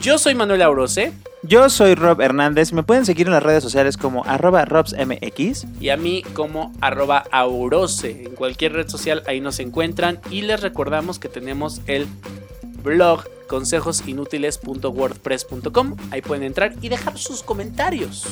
Yo 0.00 0.18
soy 0.18 0.34
Manuel 0.34 0.62
Aurose 0.62 1.12
Yo 1.42 1.70
soy 1.70 1.94
Rob 1.94 2.20
Hernández. 2.20 2.72
Me 2.72 2.82
pueden 2.82 3.06
seguir 3.06 3.26
en 3.26 3.32
las 3.32 3.42
redes 3.42 3.62
sociales 3.62 3.96
como 3.96 4.24
arroba 4.24 4.64
robsmx. 4.64 5.66
y 5.80 5.88
a 5.88 5.96
mí 5.96 6.22
como 6.34 6.72
arroba 6.80 7.24
aurose. 7.30 8.24
En 8.24 8.34
cualquier 8.34 8.72
red 8.74 8.88
social 8.88 9.22
ahí 9.26 9.40
nos 9.40 9.60
encuentran 9.60 10.20
y 10.30 10.42
les 10.42 10.60
recordamos 10.60 11.18
que 11.18 11.28
tenemos 11.28 11.80
el 11.86 12.06
blog 12.82 13.24
consejosinútiles.wordpress.com. 13.48 15.96
Ahí 16.10 16.22
pueden 16.22 16.44
entrar 16.44 16.74
y 16.80 16.88
dejar 16.88 17.18
sus 17.18 17.42
comentarios. 17.42 18.26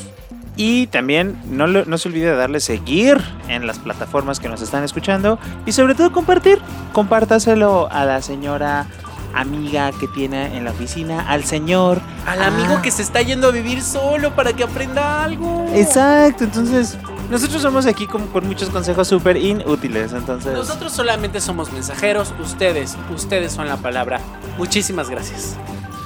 Y 0.56 0.86
también 0.88 1.40
no, 1.50 1.98
se 1.98 2.08
olvide 2.08 2.26
de 2.26 2.36
darle 2.36 2.60
seguir 2.60 3.16
en 3.48 3.66
las 3.66 3.78
plataformas 3.78 4.38
que 4.38 4.48
nos 4.48 4.60
están 4.60 4.84
escuchando. 4.84 5.38
Y 5.64 5.72
sobre 5.72 5.94
todo 5.94 6.12
compartir. 6.12 6.58
Compártaselo 6.92 7.90
a 7.90 8.04
la 8.04 8.20
señora 8.20 8.86
amiga 9.34 9.92
que 9.92 10.08
tiene 10.08 10.56
en 10.56 10.64
la 10.64 10.70
oficina, 10.70 11.20
al 11.28 11.44
señor. 11.44 12.00
Al 12.26 12.42
Ah. 12.42 12.46
amigo 12.48 12.82
que 12.82 12.90
se 12.90 13.02
está 13.02 13.22
yendo 13.22 13.48
a 13.48 13.50
vivir 13.50 13.82
solo 13.82 14.34
para 14.34 14.52
que 14.52 14.64
aprenda 14.64 15.22
algo. 15.24 15.66
Exacto, 15.74 16.44
entonces 16.44 16.96
nosotros 17.30 17.62
somos 17.62 17.86
aquí 17.86 18.06
como 18.06 18.26
con 18.26 18.46
muchos 18.46 18.68
consejos 18.68 19.08
súper 19.08 19.36
inútiles. 19.36 20.12
Entonces, 20.12 20.52
Nosotros 20.52 20.92
solamente 20.92 21.40
somos 21.40 21.72
mensajeros, 21.72 22.34
ustedes, 22.40 22.96
ustedes 23.14 23.52
son 23.52 23.68
la 23.68 23.76
palabra. 23.78 24.20
Muchísimas 24.58 25.08
gracias. 25.08 25.56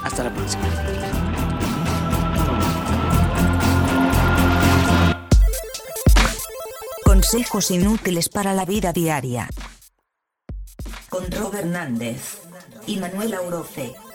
Hasta 0.05 0.23
la 0.25 0.31
próxima. 0.31 0.63
Consejos 7.05 7.71
inútiles 7.71 8.29
para 8.29 8.53
la 8.55 8.65
vida 8.65 8.93
diaria. 8.93 9.49
Con 11.09 11.31
Rob 11.31 11.55
Hernández 11.55 12.41
y 12.87 12.97
Manuel 12.97 13.35
Auroce. 13.35 14.06